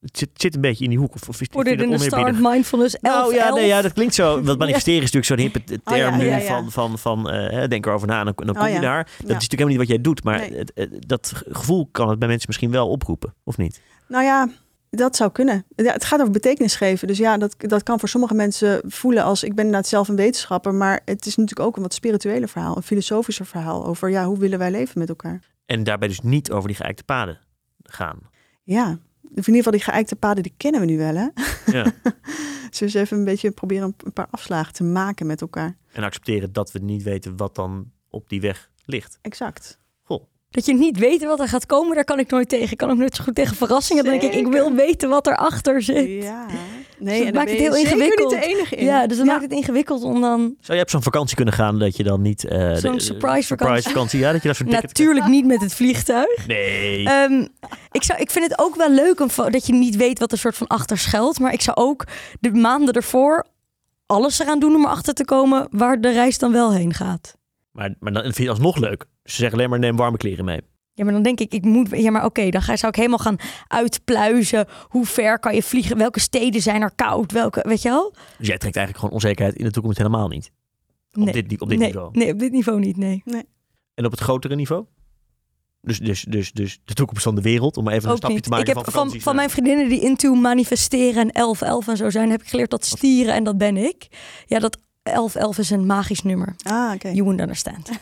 Het 0.00 0.18
zit, 0.18 0.28
zit 0.34 0.54
een 0.54 0.60
beetje 0.60 0.84
in 0.84 0.90
die 0.90 0.98
hoek. 0.98 1.14
Of, 1.14 1.28
of 1.28 1.40
is, 1.40 1.48
je 1.52 1.76
in 1.76 1.90
the 1.90 1.98
start 1.98 2.38
mindfulness 2.40 2.96
11 3.00 3.14
Nou 3.14 3.34
ja, 3.34 3.54
nee, 3.54 3.66
ja, 3.66 3.82
dat 3.82 3.92
klinkt 3.92 4.14
zo. 4.14 4.42
Want 4.42 4.58
manifesteren 4.64 5.02
is 5.02 5.12
natuurlijk 5.12 5.26
zo'n 5.52 5.62
hippe 5.62 5.82
term 5.84 6.14
Oh 6.14 6.20
ja, 6.20 6.30
ja, 6.30 6.36
ja. 6.36 6.46
van, 6.46 6.70
van, 6.70 6.98
van 6.98 7.30
hè, 7.30 7.68
denk 7.68 7.86
erover 7.86 8.08
na 8.08 8.18
en 8.18 8.24
dan, 8.24 8.34
dan 8.36 8.54
kom 8.54 8.62
Oh 8.62 8.68
je 8.68 8.74
ja. 8.74 8.80
daar. 8.80 9.04
Dat 9.04 9.14
is 9.14 9.18
natuurlijk 9.18 9.50
helemaal 9.50 9.68
niet 9.68 9.78
wat 9.78 9.88
jij 9.88 10.00
doet, 10.00 10.24
maar 10.24 10.50
Nee. 10.50 10.98
dat 11.06 11.42
gevoel 11.48 11.88
kan 11.92 12.08
het 12.08 12.18
bij 12.18 12.28
mensen 12.28 12.48
misschien 12.48 12.70
wel 12.70 12.88
oproepen, 12.88 13.34
of 13.44 13.56
niet? 13.56 13.80
Nou 14.08 14.24
ja, 14.24 14.48
dat 14.90 15.16
zou 15.16 15.30
kunnen. 15.32 15.64
Ja, 15.76 15.92
het 15.92 16.04
gaat 16.04 16.20
over 16.20 16.32
betekenis 16.32 16.74
geven. 16.76 17.08
Dus 17.08 17.18
ja, 17.18 17.38
dat, 17.38 17.54
dat 17.58 17.82
kan 17.82 17.98
voor 17.98 18.08
sommige 18.08 18.34
mensen 18.34 18.80
voelen 18.86 19.24
als 19.24 19.42
ik 19.42 19.54
ben 19.54 19.64
inderdaad 19.64 19.88
zelf 19.88 20.08
een 20.08 20.16
wetenschapper, 20.16 20.74
maar 20.74 21.00
het 21.04 21.26
is 21.26 21.36
natuurlijk 21.36 21.68
ook 21.68 21.76
een 21.76 21.82
wat 21.82 21.94
spirituele 21.94 22.48
verhaal, 22.48 22.76
een 22.76 22.82
filosofischer 22.82 23.46
verhaal 23.46 23.86
over 23.86 24.10
ja, 24.10 24.24
hoe 24.26 24.38
willen 24.38 24.58
wij 24.58 24.70
leven 24.70 24.98
met 24.98 25.08
elkaar. 25.08 25.40
En 25.66 25.84
daarbij 25.84 26.08
dus 26.08 26.20
niet 26.20 26.50
over 26.50 26.68
die 26.68 26.76
geëikte 26.76 27.04
paden 27.04 27.38
gaan. 27.82 28.18
Ja, 28.62 28.86
in 29.22 29.36
ieder 29.36 29.54
geval 29.54 29.72
die 29.72 29.80
geëikte 29.80 30.16
paden, 30.16 30.42
die 30.42 30.54
kennen 30.56 30.80
we 30.80 30.86
nu 30.86 30.96
wel 30.98 31.14
hè. 31.14 31.28
Ja. 31.78 31.92
Dus 32.78 32.94
even 32.94 33.18
een 33.18 33.24
beetje 33.24 33.50
proberen 33.50 33.84
een- 33.84 33.94
een 34.04 34.12
paar 34.12 34.26
afslagen 34.30 34.72
te 34.72 34.84
maken 34.84 35.26
met 35.26 35.40
elkaar. 35.40 35.76
En 35.92 36.02
accepteren 36.02 36.52
dat 36.52 36.72
we 36.72 36.78
niet 36.78 37.02
weten 37.02 37.36
wat 37.36 37.54
dan 37.54 37.90
op 38.10 38.28
die 38.28 38.40
weg 38.40 38.70
ligt. 38.84 39.18
Exact. 39.22 39.78
Dat 40.50 40.66
je 40.66 40.74
niet 40.74 40.98
weet 40.98 41.24
wat 41.24 41.40
er 41.40 41.48
gaat 41.48 41.66
komen, 41.66 41.94
daar 41.94 42.04
kan 42.04 42.18
ik 42.18 42.30
nooit 42.30 42.48
tegen. 42.48 42.70
Ik 42.70 42.76
kan 42.76 42.90
ook 42.90 42.96
nooit 42.96 43.16
zo 43.16 43.24
goed 43.24 43.34
tegen 43.34 43.56
verrassingen. 43.56 44.04
Dan 44.04 44.18
denk 44.18 44.32
ik, 44.32 44.38
ik 44.40 44.46
wil 44.46 44.72
weten 44.72 45.08
wat 45.08 45.26
erachter 45.26 45.82
zit. 45.82 46.22
Ja. 46.22 46.46
Dus 46.46 46.56
Nee, 46.98 47.18
dat 47.18 47.26
en 47.26 47.32
daar 47.32 47.42
maakt 47.44 47.50
het 47.50 47.60
heel 47.60 47.76
ingewikkeld. 47.76 48.32
niet 48.32 48.42
de 48.42 48.46
enige 48.48 48.76
in. 48.76 48.84
Ja, 48.84 49.06
dus 49.06 49.16
dat 49.16 49.26
maakt 49.26 49.42
het 49.42 49.52
ingewikkeld 49.52 50.02
om 50.02 50.20
dan 50.20 50.54
Zou 50.60 50.76
je 50.78 50.84
op 50.84 50.90
zo'n 50.90 51.02
vakantie 51.02 51.36
kunnen 51.36 51.54
gaan 51.54 51.78
dat 51.78 51.96
je 51.96 52.02
dan 52.02 52.22
niet... 52.22 52.44
eh, 52.44 52.74
Zo'n 52.74 53.00
surprise 53.00 53.46
vakantie. 53.46 53.82
vakantie, 53.82 54.20
ja, 54.20 54.32
dat 54.32 54.40
je 54.42 54.46
daar 54.46 54.56
zo'n 54.56 54.66
ticket... 54.66 54.82
natuurlijk 54.82 55.26
niet 55.26 55.46
met 55.46 55.60
het 55.60 55.74
vliegtuig. 55.74 56.46
Nee. 56.46 57.04
Ehm, 57.08 57.46
ik, 57.90 58.02
zou, 58.02 58.20
ik 58.20 58.30
vind 58.30 58.48
het 58.50 58.58
ook 58.58 58.76
wel 58.76 58.90
leuk 58.90 59.20
om, 59.20 59.28
dat 59.50 59.66
je 59.66 59.72
niet 59.72 59.96
weet 59.96 60.18
wat 60.18 60.32
er 60.32 60.38
soort 60.38 60.56
van 60.56 60.66
achter 60.66 60.98
schuilt. 60.98 61.38
Maar 61.38 61.52
ik 61.52 61.60
zou 61.60 61.76
ook 61.76 62.04
de 62.40 62.50
maanden 62.52 62.94
ervoor 62.94 63.46
alles 64.06 64.38
eraan 64.38 64.60
doen 64.60 64.74
om 64.74 64.84
erachter 64.84 65.14
te 65.14 65.24
komen 65.24 65.66
waar 65.70 66.00
de 66.00 66.10
reis 66.12 66.38
dan 66.38 66.52
wel 66.52 66.72
heen 66.72 66.94
gaat. 66.94 67.36
Maar, 67.72 67.94
maar 67.98 68.12
dan 68.12 68.22
vind 68.22 68.36
je 68.36 68.42
het 68.42 68.50
alsnog 68.52 68.76
leuk. 68.76 69.04
Ze 69.30 69.36
zeggen 69.36 69.58
alleen 69.58 69.70
maar 69.70 69.78
neem 69.78 69.96
warme 69.96 70.16
kleren 70.16 70.44
mee. 70.44 70.60
Ja, 70.92 71.04
maar 71.04 71.12
dan 71.12 71.22
denk 71.22 71.40
ik, 71.40 71.52
ik 71.52 71.64
moet. 71.64 71.88
Ja, 71.90 72.10
maar 72.10 72.24
oké, 72.24 72.48
dan 72.50 72.62
ga, 72.62 72.76
zou 72.76 72.92
ik 72.92 72.96
helemaal 72.98 73.18
gaan 73.18 73.36
uitpluizen. 73.66 74.66
Hoe 74.88 75.06
ver 75.06 75.38
kan 75.38 75.54
je 75.54 75.62
vliegen? 75.62 75.96
Welke 75.98 76.20
steden 76.20 76.62
zijn 76.62 76.82
er 76.82 76.92
koud? 76.94 77.32
Welke, 77.32 77.64
weet 77.68 77.82
je 77.82 77.88
wel? 77.88 78.14
Dus 78.38 78.46
jij 78.46 78.58
trekt 78.58 78.76
eigenlijk 78.76 78.96
gewoon 78.96 79.14
onzekerheid 79.14 79.56
in 79.56 79.64
de 79.64 79.70
toekomst 79.70 79.98
helemaal 79.98 80.28
niet. 80.28 80.50
Op 81.12 81.24
Nee. 81.24 81.42
dit, 81.42 81.60
op 81.60 81.68
dit 81.68 81.78
nee, 81.78 81.86
niveau. 81.86 82.10
Nee, 82.12 82.32
op 82.32 82.38
dit 82.38 82.52
niveau 82.52 82.78
niet, 82.80 82.96
nee. 82.96 83.22
En 83.94 84.04
op 84.04 84.10
het 84.10 84.20
grotere 84.20 84.54
niveau? 84.54 84.84
Dus, 85.82 85.98
dus, 85.98 86.22
dus, 86.22 86.52
dus 86.52 86.80
de 86.84 86.94
toekomst 86.94 87.22
van 87.22 87.34
de 87.34 87.40
wereld, 87.40 87.76
om 87.76 87.88
even 87.88 88.04
een 88.04 88.10
Ook 88.10 88.16
stapje 88.16 88.34
niet. 88.34 88.44
te 88.44 88.50
maken 88.50 88.68
ik 88.68 88.74
heb 88.74 88.90
van 88.90 89.20
van, 89.20 89.36
mijn 89.36 89.50
vriendinnen 89.50 89.88
die 89.88 90.00
into 90.00 90.34
manifesteren 90.34 91.30
en 91.30 91.56
11-11 91.84 91.88
en 91.88 91.96
zo 91.96 92.10
zijn, 92.10 92.30
heb 92.30 92.42
ik 92.42 92.48
geleerd 92.48 92.70
dat 92.70 92.84
stieren 92.84 93.34
en 93.34 93.44
dat 93.44 93.58
ben 93.58 93.76
ik. 93.76 94.06
Ja, 94.46 94.58
dat 94.58 94.78
11-11 95.10 95.58
is 95.58 95.70
een 95.70 95.86
magisch 95.86 96.22
nummer. 96.22 96.54
Ah, 96.62 96.92
oké. 96.94 97.08
You 97.08 97.22
wouldn't 97.22 97.40
understand. 97.40 97.88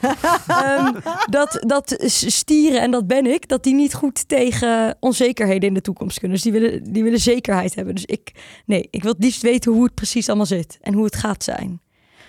Ehm, 0.47 0.95
dat, 1.31 1.65
dat 1.67 1.97
stieren, 2.07 2.81
en 2.81 2.91
dat 2.91 3.07
ben 3.07 3.27
ik, 3.27 3.49
dat 3.49 3.63
die 3.63 3.75
niet 3.75 3.95
goed 3.95 4.29
tegen 4.29 4.97
onzekerheden 5.01 5.69
in 5.69 5.75
de 5.75 5.81
toekomst 5.81 6.19
kunnen. 6.19 6.37
Dus 6.37 6.53
die 6.53 6.61
willen, 6.61 6.93
die 6.93 7.03
willen 7.03 7.21
zekerheid 7.21 7.75
hebben. 7.75 7.95
Dus 7.95 8.05
ik, 8.05 8.33
nee, 8.67 8.89
ik 8.91 9.03
wil 9.03 9.13
het 9.13 9.23
liefst 9.23 9.43
weten 9.43 9.73
hoe 9.73 9.85
het 9.85 9.95
precies 9.95 10.29
allemaal 10.29 10.47
zit 10.47 10.79
en 10.81 10.95
hoe 10.95 11.05
het 11.05 11.17
gaat 11.17 11.45
zijn. 11.45 11.81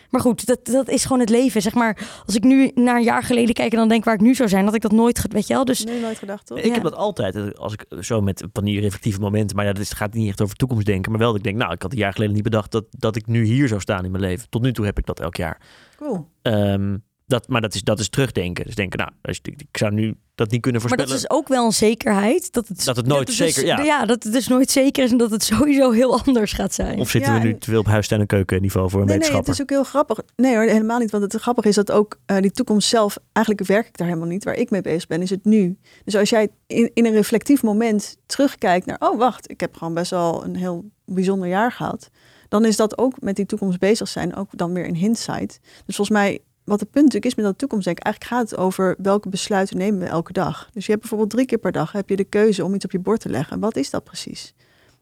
Maar 0.09 0.21
goed, 0.21 0.45
dat, 0.45 0.65
dat 0.65 0.89
is 0.89 1.03
gewoon 1.03 1.19
het 1.19 1.29
leven. 1.29 1.61
Zeg 1.61 1.73
maar, 1.73 2.07
als 2.25 2.35
ik 2.35 2.43
nu 2.43 2.71
naar 2.75 2.95
een 2.95 3.03
jaar 3.03 3.23
geleden 3.23 3.53
kijk 3.53 3.71
en 3.71 3.77
dan 3.77 3.87
denk 3.87 4.03
waar 4.03 4.13
ik 4.13 4.21
nu 4.21 4.35
zou 4.35 4.49
zijn, 4.49 4.65
had 4.65 4.75
ik 4.75 4.81
dat 4.81 4.91
nooit, 4.91 5.25
weet 5.31 5.47
je 5.47 5.53
wel. 5.53 5.65
Dus 5.65 5.83
Nee, 5.83 6.01
nooit 6.01 6.17
gedacht, 6.17 6.45
toch? 6.45 6.57
Ik 6.57 6.65
Ja. 6.65 6.73
heb 6.73 6.83
dat 6.83 6.95
altijd, 6.95 7.35
eh, 7.35 7.47
als 7.51 7.73
ik 7.73 7.85
zo 7.99 8.21
met 8.21 8.43
van 8.53 8.65
die 8.65 8.79
reflectieve 8.79 9.19
momenten, 9.19 9.55
maar 9.55 9.65
ja, 9.65 9.73
dat 9.73 9.81
is, 9.81 9.91
gaat 9.91 10.13
niet 10.13 10.27
echt 10.27 10.41
over 10.41 10.55
toekomstdenken, 10.55 11.11
maar 11.11 11.19
wel 11.19 11.29
dat 11.29 11.37
ik 11.37 11.43
denk, 11.43 11.57
nou, 11.57 11.71
ik 11.73 11.81
had 11.81 11.91
een 11.91 11.97
jaar 11.97 12.13
geleden 12.13 12.33
niet 12.33 12.43
bedacht 12.43 12.71
dat, 12.71 12.85
dat 12.89 13.15
ik 13.15 13.27
nu 13.27 13.43
hier 13.43 13.67
zou 13.67 13.81
staan 13.81 14.05
in 14.05 14.11
mijn 14.11 14.23
leven. 14.23 14.49
Tot 14.49 14.61
nu 14.61 14.71
toe 14.73 14.85
heb 14.85 14.97
ik 14.97 15.05
dat 15.05 15.19
elk 15.19 15.35
jaar. 15.35 15.61
Cool. 15.97 16.27
Ehm, 16.41 16.97
dat, 17.29 17.47
maar 17.47 17.61
dat 17.61 17.73
is, 17.75 17.81
dat 17.83 17.99
is 17.99 18.09
terugdenken. 18.09 18.65
Dus 18.65 18.75
denken, 18.75 18.99
nou, 18.99 19.11
ik 19.43 19.77
zou 19.77 19.93
nu 19.93 20.15
dat 20.35 20.51
niet 20.51 20.61
kunnen 20.61 20.81
Maar 20.81 20.89
voorspellen. 20.89 21.21
dat 21.21 21.31
is 21.31 21.37
ook 21.37 21.47
wel 21.47 21.65
een 21.65 21.71
zekerheid. 21.73 22.51
Dat 22.53 22.67
het, 22.67 22.85
Dat 22.85 22.95
het 22.95 23.05
nooit 23.05 23.27
dus- 23.27 23.35
zeker- 23.35 23.65
ja. 23.65 23.81
ja, 23.81 24.05
dat 24.05 24.23
het 24.23 24.33
dus 24.33 24.47
nooit 24.47 24.71
zeker 24.71 25.03
is 25.03 25.11
en 25.11 25.17
dat 25.17 25.31
het 25.31 25.43
sowieso 25.43 25.91
heel 25.91 26.19
anders 26.25 26.53
gaat 26.53 26.73
zijn. 26.73 26.99
Of 26.99 27.09
zitten 27.09 27.33
Ja, 27.33 27.39
we 27.39 27.45
nu 27.45 27.51
en- 27.53 27.59
te 27.59 27.69
veel 27.69 27.79
op 27.79 27.85
huistuin- 27.85 28.21
en 28.21 28.27
keukenniveau 28.27 28.89
voor 28.89 29.01
een 29.01 29.05
Nee, 29.07 29.17
nee, 29.17 29.27
het 29.27 29.35
wetenschapper? 29.37 29.75
is 29.75 29.83
ook 29.83 29.93
heel 29.93 30.01
grappig. 30.01 30.35
Nee 30.35 30.53
hoor, 30.55 30.63
helemaal 30.63 30.99
niet. 30.99 31.11
Want 31.11 31.23
het 31.33 31.41
grappige 31.41 31.67
is 31.67 31.75
dat 31.75 31.91
ook 31.91 32.19
eh, 32.25 32.37
die 32.37 32.51
toekomst 32.51 32.87
zelf, 32.87 33.17
eigenlijk 33.31 33.67
werk 33.67 33.87
ik 33.87 33.97
daar 33.97 34.07
helemaal 34.07 34.27
niet. 34.29 34.43
Waar 34.43 34.55
ik 34.55 34.69
mee 34.69 34.81
bezig 34.81 35.07
ben, 35.07 35.21
is 35.21 35.29
het 35.29 35.45
nu. 35.45 35.77
Dus 36.05 36.15
als 36.15 36.29
jij 36.29 36.47
in, 36.67 36.91
in 36.93 37.05
een 37.05 37.11
reflectief 37.13 37.63
moment 37.63 38.17
terugkijkt 38.25 38.85
naar, 38.85 38.97
oh 38.99 39.17
wacht, 39.17 39.51
ik 39.51 39.59
heb 39.59 39.75
gewoon 39.77 39.93
best 39.93 40.11
wel 40.11 40.43
een 40.43 40.55
heel 40.55 40.85
bijzonder 41.05 41.47
jaar 41.47 41.71
gehad. 41.71 42.09
Dan 42.49 42.65
is 42.65 42.75
dat 42.75 42.97
ook 42.97 43.21
met 43.21 43.35
die 43.35 43.45
toekomst 43.45 43.79
bezig 43.79 44.07
zijn, 44.07 44.35
ook 44.35 44.47
dan 44.57 44.73
weer 44.73 44.85
in 44.85 44.95
hindsight. 44.95 45.59
Dus 45.85 45.95
volgens 45.95 46.09
mij, 46.17 46.39
wat 46.69 46.79
het 46.79 46.89
punt 46.91 47.05
natuurlijk 47.05 47.25
is 47.31 47.35
met 47.35 47.45
dat 47.45 47.57
toekomstdenken, 47.57 48.03
eigenlijk 48.03 48.33
gaat 48.33 48.49
het 48.49 48.59
over 48.59 48.95
welke 48.97 49.29
besluiten 49.29 49.77
nemen 49.77 49.99
we 49.99 50.05
elke 50.05 50.33
dag. 50.33 50.69
Dus 50.73 50.81
je 50.85 50.89
hebt 50.91 51.01
bijvoorbeeld 51.01 51.31
drie 51.31 51.45
keer 51.45 51.57
per 51.57 51.71
dag 51.71 51.91
heb 51.91 52.09
je 52.09 52.15
de 52.15 52.23
keuze 52.23 52.63
om 52.63 52.73
iets 52.73 52.85
op 52.85 52.91
je 52.91 52.99
bord 52.99 53.19
te 53.21 53.29
leggen. 53.29 53.59
Wat 53.59 53.75
is 53.75 53.89
dat 53.89 54.03
precies? 54.03 54.53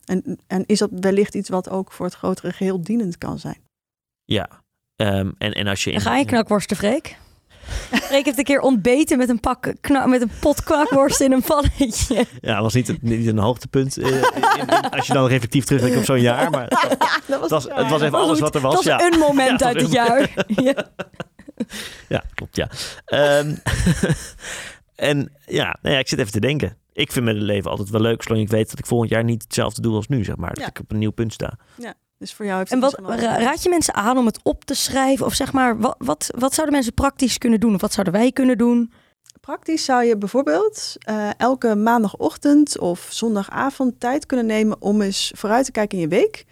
En, 0.06 0.40
en 0.48 0.64
is 0.66 0.80
dat 0.80 0.90
wellicht 0.92 1.36
iets 1.36 1.50
wat 1.50 1.70
ook 1.70 1.92
voor 1.92 2.06
het 2.06 2.16
grotere 2.16 2.52
geheel 2.52 2.82
dienend 2.82 3.18
kan 3.18 3.40
zijn? 3.40 3.58
Ja. 4.26 4.50
Ehm, 4.96 5.32
en, 5.38 5.52
en 5.54 5.68
als 5.68 5.84
je 5.84 5.92
in, 5.92 6.02
ga 6.02 6.16
je 6.18 6.26
knakworsten, 6.26 6.78
Freek. 6.78 7.18
Freek 7.92 8.26
heeft 8.26 8.38
een 8.38 8.44
keer 8.44 8.60
ontbeten 8.60 9.18
met 9.18 9.30
een, 9.30 9.40
pak, 9.40 9.66
met 10.06 10.22
een 10.22 10.32
pot 10.40 10.64
knakworst 10.64 11.20
in 11.22 11.32
een 11.32 11.42
pannetje. 11.42 12.26
Ja, 12.42 12.62
was 12.62 12.74
niet, 12.74 12.88
het- 12.88 13.02
niet 13.02 13.28
een 13.28 13.38
hoogtepunt. 13.38 13.98
eh, 13.98 14.08
in- 14.12 14.24
in- 14.58 14.90
als 14.90 15.08
je 15.08 15.14
dan 15.14 15.28
reflectief 15.28 15.64
terugdenkt 15.66 15.98
op 15.98 16.04
zo'n 16.04 16.22
jaar. 16.22 16.50
Maar 16.50 16.68
Dat 17.28 17.42
het 17.42 17.50
was, 17.50 17.64
het 17.64 17.90
was 17.90 18.02
even 18.02 18.18
alles 18.20 18.40
wat 18.40 18.56
er 18.56 18.62
was. 18.62 18.74
Dat 18.74 18.84
was 18.84 19.00
ja. 19.00 19.12
een 19.14 19.20
moment 19.20 19.60
Ja, 19.60 19.66
uit 19.66 19.74
dat 19.76 19.84
het 19.84 19.92
jaar. 19.92 20.46
Ja. 20.48 20.90
ja, 22.10 22.24
klopt, 22.34 22.56
ja. 22.56 22.70
Ehm, 23.06 23.56
en 24.96 25.32
ja, 25.46 25.78
nou 25.82 25.94
ja, 25.96 26.00
ik 26.00 26.08
zit 26.08 26.20
even 26.20 26.32
te 26.32 26.40
denken. 26.40 26.78
Ik 26.94 27.12
vind 27.12 27.26
mijn 27.26 27.38
leven 27.42 27.70
altijd 27.72 27.90
wel 27.90 28.02
leuk, 28.02 28.24
zolang 28.24 28.42
ik 28.44 28.50
weet 28.50 28.70
dat 28.70 28.80
ik 28.80 28.86
volgend 28.86 29.10
jaar 29.10 29.24
niet 29.24 29.44
hetzelfde 29.44 29.82
doe 29.82 29.96
als 29.96 30.08
nu, 30.08 30.24
zeg 30.24 30.36
maar. 30.36 30.50
Dat 30.50 30.60
Ja. 30.64 30.68
ik 30.68 30.80
op 30.80 30.92
een 30.92 30.98
nieuw 31.00 31.12
punt 31.12 31.34
sta. 31.34 31.58
Dus 32.20 32.34
voor 32.34 32.46
jou 32.46 32.58
heeft 32.58 32.72
En 32.72 32.82
het 32.82 33.00
wat, 33.00 33.20
ra- 33.20 33.38
raad 33.40 33.64
je 33.64 33.70
mensen 33.70 33.94
aan 33.94 34.18
om 34.18 34.26
het 34.26 34.40
op 34.44 34.66
te 34.66 34.74
schrijven? 34.74 35.26
Of 35.26 35.34
zeg 35.34 35.54
maar, 35.54 35.80
wat, 35.80 35.96
wat, 35.98 36.30
wat 36.38 36.54
zouden 36.54 36.76
mensen 36.76 36.94
praktisch 36.94 37.38
kunnen 37.38 37.60
doen? 37.60 37.74
Of 37.76 37.82
wat 37.82 37.94
zouden 37.94 38.14
wij 38.14 38.32
kunnen 38.32 38.58
doen? 38.58 38.92
Praktisch 39.42 39.86
zou 39.86 40.04
je 40.04 40.18
bijvoorbeeld 40.18 40.96
eh, 40.98 41.30
elke 41.38 41.76
maandagochtend 41.76 42.80
of 42.80 43.08
zondagavond 43.12 44.00
tijd 44.00 44.26
kunnen 44.26 44.46
nemen 44.46 44.82
om 44.82 45.02
eens 45.02 45.32
vooruit 45.36 45.66
te 45.66 45.72
kijken 45.72 45.98
in 45.98 46.04
je 46.04 46.10
week 46.10 46.46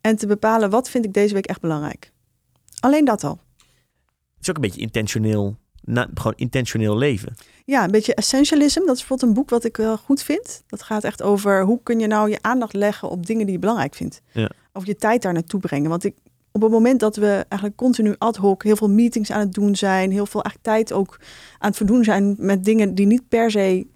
en 0.00 0.16
te 0.16 0.26
bepalen 0.26 0.70
wat 0.70 0.90
vind 0.90 1.04
ik 1.04 1.12
deze 1.12 1.34
week 1.34 1.46
echt 1.46 1.60
belangrijk. 1.60 2.12
Alleen 2.80 3.04
dat 3.04 3.24
al. 3.24 3.40
Het 4.40 4.48
is 4.48 4.54
ook 4.54 4.64
een 4.64 4.70
beetje 4.70 4.80
intentioneel, 4.80 5.56
na- 5.84 6.08
gewoon 6.14 6.32
intentioneel 6.36 6.96
leven. 6.96 7.34
Ja, 7.64 7.84
een 7.84 7.90
beetje 7.90 8.14
essentialism. 8.14 8.78
Dat 8.78 8.94
is 8.94 8.98
bijvoorbeeld 8.98 9.28
een 9.28 9.34
boek 9.34 9.50
wat 9.50 9.64
ik 9.64 9.76
wel 9.76 9.96
goed 9.96 10.22
vind. 10.22 10.62
Dat 10.66 10.82
gaat 10.82 11.04
echt 11.04 11.22
over 11.22 11.64
hoe 11.64 11.80
kun 11.82 11.98
je 11.98 12.06
nou 12.06 12.30
je 12.30 12.38
aandacht 12.40 12.72
leggen 12.74 13.10
op 13.10 13.26
dingen 13.26 13.44
die 13.44 13.54
je 13.54 13.60
belangrijk 13.60 13.94
vindt. 13.94 14.20
Ja. 14.32 14.50
Of 14.72 14.86
je 14.86 14.96
tijd 14.96 15.22
daar 15.22 15.32
naartoe 15.32 15.60
brengen. 15.60 15.90
Want 15.90 16.04
ik, 16.04 16.14
op 16.52 16.62
het 16.62 16.70
moment 16.70 17.00
dat 17.00 17.16
we 17.16 17.44
eigenlijk 17.48 17.76
continu 17.76 18.14
ad 18.18 18.36
hoc 18.36 18.62
heel 18.62 18.76
veel 18.76 18.90
meetings 18.90 19.30
aan 19.30 19.40
het 19.40 19.52
doen 19.52 19.76
zijn, 19.76 20.10
heel 20.10 20.26
veel 20.26 20.42
eigenlijk 20.42 20.76
tijd 20.76 20.92
ook 20.98 21.20
aan 21.58 21.68
het 21.68 21.76
verdoen 21.76 22.04
zijn 22.04 22.34
met 22.38 22.64
dingen 22.64 22.94
die 22.94 23.06
niet 23.06 23.28
per 23.28 23.50
se 23.50 23.86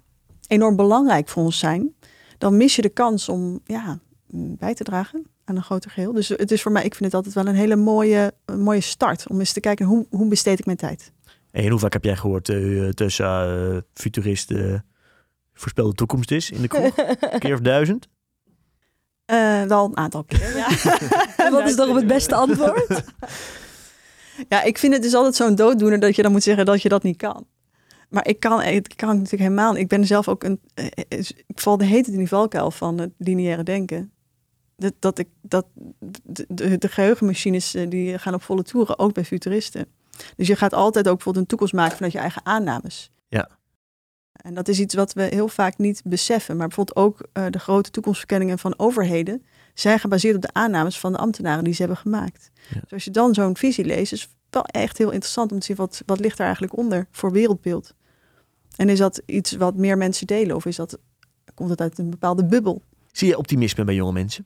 enorm 0.47 0.75
belangrijk 0.75 1.27
voor 1.29 1.43
ons 1.43 1.59
zijn, 1.59 1.95
dan 2.37 2.57
mis 2.57 2.75
je 2.75 2.81
de 2.81 2.89
kans 2.89 3.29
om 3.29 3.59
ja, 3.63 3.99
bij 4.31 4.73
te 4.73 4.83
dragen 4.83 5.25
aan 5.45 5.55
een 5.55 5.63
groter 5.63 5.91
geheel. 5.91 6.13
Dus 6.13 6.27
het 6.27 6.51
is 6.51 6.61
voor 6.61 6.71
mij, 6.71 6.83
ik 6.83 6.95
vind 6.95 7.05
het 7.05 7.13
altijd 7.13 7.33
wel 7.33 7.47
een 7.47 7.59
hele 7.59 7.75
mooie, 7.75 8.33
een 8.45 8.61
mooie 8.61 8.81
start 8.81 9.27
om 9.27 9.39
eens 9.39 9.53
te 9.53 9.59
kijken 9.59 9.85
hoe, 9.85 10.05
hoe 10.09 10.27
besteed 10.27 10.59
ik 10.59 10.65
mijn 10.65 10.77
tijd. 10.77 11.11
En 11.51 11.69
hoe 11.69 11.79
vaak 11.79 11.93
heb 11.93 12.03
jij 12.03 12.15
gehoord 12.15 12.49
uh, 12.49 12.89
tussen 12.89 13.25
uh, 13.25 13.77
futurist 13.93 14.51
uh, 14.51 14.79
voorspelde 15.53 15.93
toekomst 15.93 16.31
is 16.31 16.51
in 16.51 16.61
de 16.61 16.67
kroeg? 16.67 16.97
een 17.19 17.39
keer 17.39 17.53
of 17.53 17.59
duizend? 17.59 18.07
Uh, 19.31 19.63
wel 19.63 19.85
een 19.85 19.97
aantal 19.97 20.23
keer. 20.23 20.57
Ja. 20.57 20.67
Wat 21.51 21.67
is 21.67 21.75
toch 21.75 21.95
het 21.95 22.07
beste 22.07 22.35
antwoord? 22.35 23.03
ja, 24.49 24.63
ik 24.63 24.77
vind 24.77 24.93
het 24.93 25.01
dus 25.01 25.13
altijd 25.13 25.35
zo'n 25.35 25.55
dooddoener 25.55 25.99
dat 25.99 26.15
je 26.15 26.21
dan 26.21 26.31
moet 26.31 26.43
zeggen 26.43 26.65
dat 26.65 26.81
je 26.81 26.89
dat 26.89 27.03
niet 27.03 27.17
kan. 27.17 27.47
Maar 28.09 28.27
ik 28.27 28.39
kan, 28.39 28.61
ik 28.61 28.93
kan 28.95 29.09
natuurlijk 29.09 29.41
helemaal. 29.41 29.77
Ik 29.77 29.87
ben 29.87 30.05
zelf 30.05 30.27
ook 30.27 30.43
een. 30.43 30.61
Ik 31.47 31.59
val 31.59 31.77
de 31.77 31.85
hete 31.85 32.11
in 32.11 32.17
die 32.17 32.27
valkuil 32.27 32.71
van 32.71 32.97
het 32.97 33.11
lineaire 33.17 33.63
denken. 33.63 34.11
Dat, 34.77 34.93
dat 34.99 35.19
ik 35.19 35.27
dat 35.41 35.65
de, 36.23 36.77
de, 36.77 36.87
geheugenmachines 36.87 37.71
die 37.71 38.17
gaan 38.17 38.33
op 38.33 38.43
volle 38.43 38.63
toeren, 38.63 38.99
ook 38.99 39.13
bij 39.13 39.25
futuristen. 39.25 39.87
Dus 40.35 40.47
je 40.47 40.55
gaat 40.55 40.73
altijd 40.73 41.07
ook 41.07 41.15
bijvoorbeeld 41.15 41.43
een 41.43 41.49
toekomst 41.49 41.73
maken 41.73 41.95
vanuit 41.95 42.13
je 42.13 42.19
eigen 42.19 42.45
aannames. 42.45 43.11
Ja. 43.27 43.49
En 44.31 44.53
dat 44.53 44.67
is 44.67 44.79
iets 44.79 44.93
wat 44.93 45.13
we 45.13 45.21
heel 45.21 45.47
vaak 45.47 45.77
niet 45.77 46.01
beseffen. 46.03 46.57
Maar 46.57 46.67
bijvoorbeeld 46.67 46.97
ook 46.97 47.27
uh, 47.33 47.45
de 47.49 47.59
grote 47.59 47.91
toekomstverkenningen 47.91 48.59
van 48.59 48.79
overheden 48.79 49.43
zijn 49.73 49.99
gebaseerd 49.99 50.35
op 50.35 50.41
de 50.41 50.53
aannames 50.53 50.99
van 50.99 51.11
de 51.11 51.17
ambtenaren 51.17 51.63
die 51.63 51.73
ze 51.73 51.79
hebben 51.79 51.97
gemaakt. 51.97 52.51
Ja. 52.69 52.79
Dus 52.79 52.91
als 52.91 53.03
je 53.03 53.11
dan 53.11 53.33
zo'n 53.33 53.57
visie 53.57 53.85
leest, 53.85 54.11
is 54.11 54.21
het 54.21 54.31
wel 54.49 54.65
echt 54.65 54.97
heel 54.97 55.11
interessant 55.11 55.51
om 55.51 55.59
te 55.59 55.65
zien 55.65 55.75
wat, 55.75 56.03
wat 56.05 56.19
ligt 56.19 56.39
er 56.39 56.45
eigenlijk 56.45 56.77
onder 56.77 57.07
voor 57.11 57.31
wereldbeeld. 57.31 57.93
En 58.75 58.89
is 58.89 58.97
dat 58.97 59.21
iets 59.25 59.51
wat 59.51 59.75
meer 59.75 59.97
mensen 59.97 60.27
delen 60.27 60.55
of 60.55 60.65
is 60.65 60.75
dat, 60.75 60.97
komt 61.53 61.69
het 61.69 61.81
uit 61.81 61.97
een 61.97 62.09
bepaalde 62.09 62.45
bubbel? 62.45 62.81
Zie 63.11 63.27
je 63.27 63.37
optimisme 63.37 63.83
bij 63.83 63.95
jonge 63.95 64.11
mensen 64.11 64.45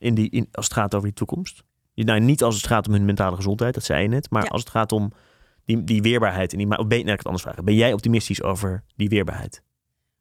in 0.00 0.14
die, 0.14 0.30
in, 0.30 0.48
als 0.52 0.64
het 0.64 0.74
gaat 0.74 0.94
over 0.94 1.06
die 1.06 1.16
toekomst? 1.16 1.62
Nou, 1.94 2.20
niet 2.20 2.42
als 2.42 2.56
het 2.56 2.66
gaat 2.66 2.86
om 2.86 2.92
hun 2.92 3.04
mentale 3.04 3.36
gezondheid, 3.36 3.74
dat 3.74 3.84
zei 3.84 4.02
je 4.02 4.08
net. 4.08 4.30
Maar 4.30 4.42
ja. 4.42 4.48
als 4.48 4.60
het 4.60 4.70
gaat 4.70 4.92
om 4.92 5.12
die, 5.64 5.84
die 5.84 6.02
weerbaarheid. 6.02 6.52
En 6.52 6.58
die, 6.58 6.66
maar 6.66 6.86
ben, 6.86 6.98
nou, 6.98 7.10
ik 7.10 7.18
het 7.18 7.26
anders 7.26 7.42
vragen. 7.42 7.64
Ben 7.64 7.74
jij 7.74 7.92
optimistisch 7.92 8.42
over 8.42 8.82
die 8.96 9.08
weerbaarheid? 9.08 9.62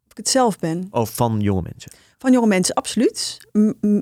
Of 0.06 0.12
ik 0.12 0.18
het 0.18 0.30
zelf 0.30 0.60
ben? 0.60 0.88
Of 0.92 1.16
van 1.16 1.40
jonge 1.40 1.62
mensen? 1.62 1.92
Van 2.18 2.32
jonge 2.32 2.48
mensen, 2.48 2.76
absoluut. 2.76 3.48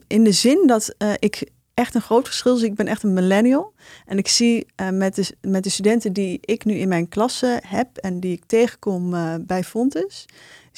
In 0.07 0.23
de 0.23 0.31
zin 0.31 0.67
dat 0.67 0.95
uh, 0.97 1.13
ik 1.19 1.49
echt 1.73 1.95
een 1.95 2.01
groot 2.01 2.25
verschil 2.25 2.55
zie. 2.55 2.67
Ik 2.67 2.75
ben 2.75 2.87
echt 2.87 3.03
een 3.03 3.13
millennial. 3.13 3.73
En 4.05 4.17
ik 4.17 4.27
zie 4.27 4.65
uh, 4.81 4.89
met, 4.89 5.15
de, 5.15 5.35
met 5.41 5.63
de 5.63 5.69
studenten 5.69 6.13
die 6.13 6.37
ik 6.41 6.65
nu 6.65 6.73
in 6.73 6.87
mijn 6.87 7.07
klasse 7.07 7.61
heb... 7.65 7.97
en 7.97 8.19
die 8.19 8.31
ik 8.31 8.45
tegenkom 8.45 9.13
uh, 9.13 9.35
bij 9.41 9.63
Fontes 9.63 10.25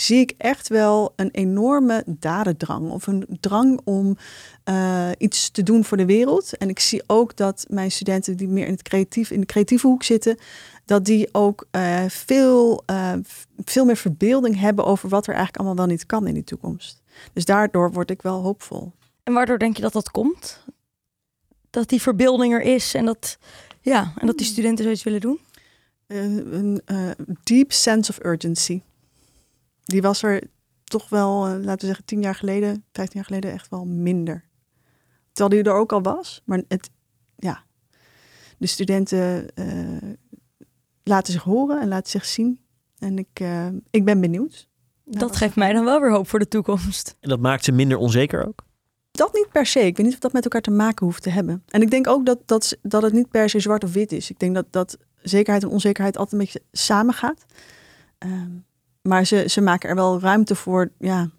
zie 0.02 0.20
ik 0.20 0.34
echt 0.38 0.68
wel 0.68 1.14
een 1.16 1.30
enorme 1.32 2.04
dadendrang. 2.06 2.92
Of 2.92 3.08
een 3.08 3.26
drang 3.40 3.82
om 3.84 4.18
uh, 4.70 5.10
iets 5.18 5.50
te 5.50 5.64
doen 5.64 5.86
voor 5.86 5.98
de 5.98 6.06
wereld. 6.06 6.58
En 6.58 6.70
ik 6.70 6.80
zie 6.80 7.04
ook 7.08 7.36
dat 7.36 7.66
mijn 7.70 7.92
studenten 7.92 8.38
die 8.38 8.48
meer 8.48 8.66
in, 8.66 8.72
het 8.72 8.82
creatief, 8.82 9.32
in 9.32 9.40
de 9.40 9.46
creatieve 9.46 9.88
hoek 9.88 10.04
zitten, 10.04 10.38
dat 10.86 11.06
die 11.06 11.30
ook 11.32 11.68
uh, 11.72 12.06
veel, 12.08 12.84
uh, 12.92 13.14
veel 13.64 13.86
meer 13.86 13.98
verbeelding 13.98 14.60
hebben 14.60 14.86
over 14.86 15.10
wat 15.10 15.28
er 15.28 15.34
eigenlijk 15.34 15.58
allemaal 15.58 15.86
wel 15.86 15.96
niet 15.96 16.06
kan 16.06 16.28
in 16.28 16.34
de 16.34 16.44
toekomst. 16.44 17.02
Dus 17.34 17.46
daardoor 17.46 17.92
word 17.92 18.10
ik 18.10 18.22
wel 18.22 18.42
hoopvol. 18.42 18.92
En 19.24 19.34
waardoor 19.34 19.58
denk 19.58 19.76
je 19.76 19.82
dat 19.82 19.94
dat 19.94 20.12
komt? 20.12 20.64
Dat 21.70 21.90
die 21.90 22.02
verbeelding 22.02 22.54
er 22.54 22.62
is 22.62 22.94
en 22.94 23.06
dat, 23.06 23.38
ja, 23.82 24.14
en 24.18 24.28
dat 24.28 24.38
die 24.38 24.48
studenten 24.48 24.84
zoiets 24.84 25.04
willen 25.04 25.22
doen? 25.22 25.40
een 26.08 26.82
deep 27.44 27.72
sense 27.72 28.12
of 28.12 28.26
urgency 28.26 28.82
die 29.90 30.02
was 30.02 30.24
er 30.24 30.44
toch 30.84 31.10
wel, 31.10 31.48
uh, 31.48 31.54
laten 31.54 31.80
we 31.80 31.86
zeggen, 31.86 32.06
tien 32.06 32.22
jaar 32.22 32.36
geleden, 32.36 32.84
vijftien 32.92 33.16
jaar 33.16 33.26
geleden 33.26 33.52
echt 33.52 33.70
wel 33.70 33.86
minder. 33.86 34.44
Terwijl 35.34 35.64
die 35.64 35.72
er 35.72 35.80
ook 35.80 35.92
al 35.92 36.02
was. 36.02 36.42
Maar 36.46 36.64
het, 36.68 36.90
ja, 37.36 37.64
de 38.58 38.68
studenten 38.68 39.48
uh, 39.56 40.14
laten 41.04 41.34
zich 41.34 41.44
horen 41.44 41.82
en 41.82 41.88
laten 41.88 42.10
zich 42.10 42.26
zien. 42.26 42.60
En 42.98 43.18
ik, 43.18 43.40
uh, 43.42 43.68
ik 43.90 44.06
ben 44.06 44.22
benieuwd. 44.22 44.68
Dat 45.06 45.36
geeft 45.36 45.56
mij 45.56 45.74
dan 45.74 45.86
wel 45.86 46.02
weer 46.02 46.12
hoop 46.12 46.28
voor 46.28 46.40
de 46.40 46.48
toekomst. 46.48 47.16
En 47.20 47.30
dat 47.30 47.40
maakt 47.40 47.64
ze 47.64 47.72
minder 47.72 47.98
onzeker 47.98 48.48
ook? 48.48 48.64
Dat 49.12 49.34
niet 49.34 49.50
per 49.52 49.66
se. 49.66 49.80
Ik 49.80 49.98
weet 49.98 50.06
niet 50.06 50.16
of 50.16 50.22
dat 50.22 50.34
met 50.34 50.44
elkaar 50.44 50.62
te 50.62 50.72
maken 50.72 51.06
hoeft 51.06 51.24
te 51.24 51.30
hebben. 51.30 51.64
En 51.68 51.82
ik 51.82 51.92
denk 51.92 52.08
ook 52.08 52.26
dat, 52.26 52.40
dat, 52.46 52.78
dat 52.82 53.02
het 53.02 53.14
niet 53.14 53.30
per 53.30 53.50
se 53.50 53.60
zwart 53.60 53.84
of 53.84 53.94
wit 53.94 54.12
is. 54.12 54.30
Ik 54.30 54.40
denk 54.40 54.56
dat, 54.56 54.66
dat 54.70 54.98
zekerheid 55.22 55.64
en 55.64 55.70
onzekerheid 55.70 56.18
altijd 56.18 56.34
een 56.34 56.48
beetje 56.48 56.62
samen 56.72 57.14
gaat. 57.14 57.46
Um, 58.20 58.66
maar 59.02 59.26
ze, 59.26 59.44
ze 59.48 59.62
maken 59.62 59.90
er 59.90 59.96
wel 59.96 60.20
ruimte 60.20 60.56
voor. 60.56 60.92
Ja, 61.00 61.30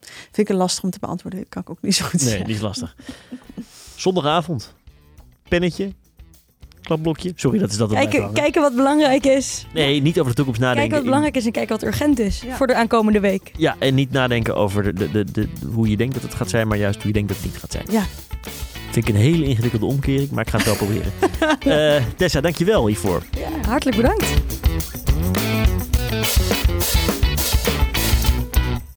vind 0.00 0.38
ik 0.38 0.48
het 0.48 0.56
lastig 0.56 0.84
om 0.84 0.90
te 0.90 0.98
beantwoorden. 0.98 1.40
Dat 1.40 1.48
kan 1.48 1.62
ik 1.62 1.70
ook 1.70 1.82
niet 1.82 1.94
zo 1.94 2.04
goed 2.04 2.20
nee, 2.20 2.28
zeggen. 2.28 2.46
die 2.46 2.54
is 2.54 2.60
lastig. 2.60 2.96
Zondagavond. 3.94 4.74
Pennetje. 5.48 5.92
Klapblokje. 6.82 7.32
Sorry, 7.36 7.58
dat 7.58 7.70
is 7.70 7.76
dat. 7.76 7.92
Kijken, 7.92 8.32
kijken 8.32 8.62
wat 8.62 8.74
belangrijk 8.74 9.26
is. 9.26 9.66
Nee, 9.74 10.02
niet 10.02 10.18
over 10.18 10.30
de 10.30 10.36
toekomst 10.36 10.60
nadenken. 10.60 10.82
Kijken 10.82 10.96
wat 10.96 11.04
belangrijk 11.04 11.36
is 11.36 11.46
en 11.46 11.52
kijken 11.52 11.78
wat 11.78 11.84
urgent 11.84 12.18
is 12.18 12.40
ja. 12.40 12.56
voor 12.56 12.66
de 12.66 12.74
aankomende 12.74 13.20
week. 13.20 13.52
Ja, 13.56 13.76
en 13.78 13.94
niet 13.94 14.10
nadenken 14.10 14.56
over 14.56 14.82
de, 14.82 14.92
de, 14.92 15.10
de, 15.10 15.24
de, 15.32 15.48
hoe 15.72 15.88
je 15.88 15.96
denkt 15.96 16.14
dat 16.14 16.22
het 16.22 16.34
gaat 16.34 16.50
zijn, 16.50 16.68
maar 16.68 16.78
juist 16.78 16.96
hoe 16.96 17.06
je 17.06 17.12
denkt 17.12 17.28
dat 17.28 17.36
het 17.36 17.46
niet 17.46 17.56
gaat 17.56 17.72
zijn. 17.72 17.84
Ja. 17.90 18.02
Vind 18.90 19.08
ik 19.08 19.14
een 19.14 19.20
hele 19.20 19.44
ingewikkelde 19.44 19.86
omkering, 19.86 20.30
maar 20.30 20.44
ik 20.44 20.50
ga 20.50 20.56
het 20.56 20.66
wel 20.66 20.76
proberen. 20.76 21.12
uh, 21.66 22.04
Tessa, 22.16 22.40
dankjewel 22.40 22.86
hiervoor. 22.86 23.22
Ja, 23.38 23.68
hartelijk 23.68 23.96
bedankt. 23.96 24.26
Thank 26.24 27.18
you. 27.18 27.23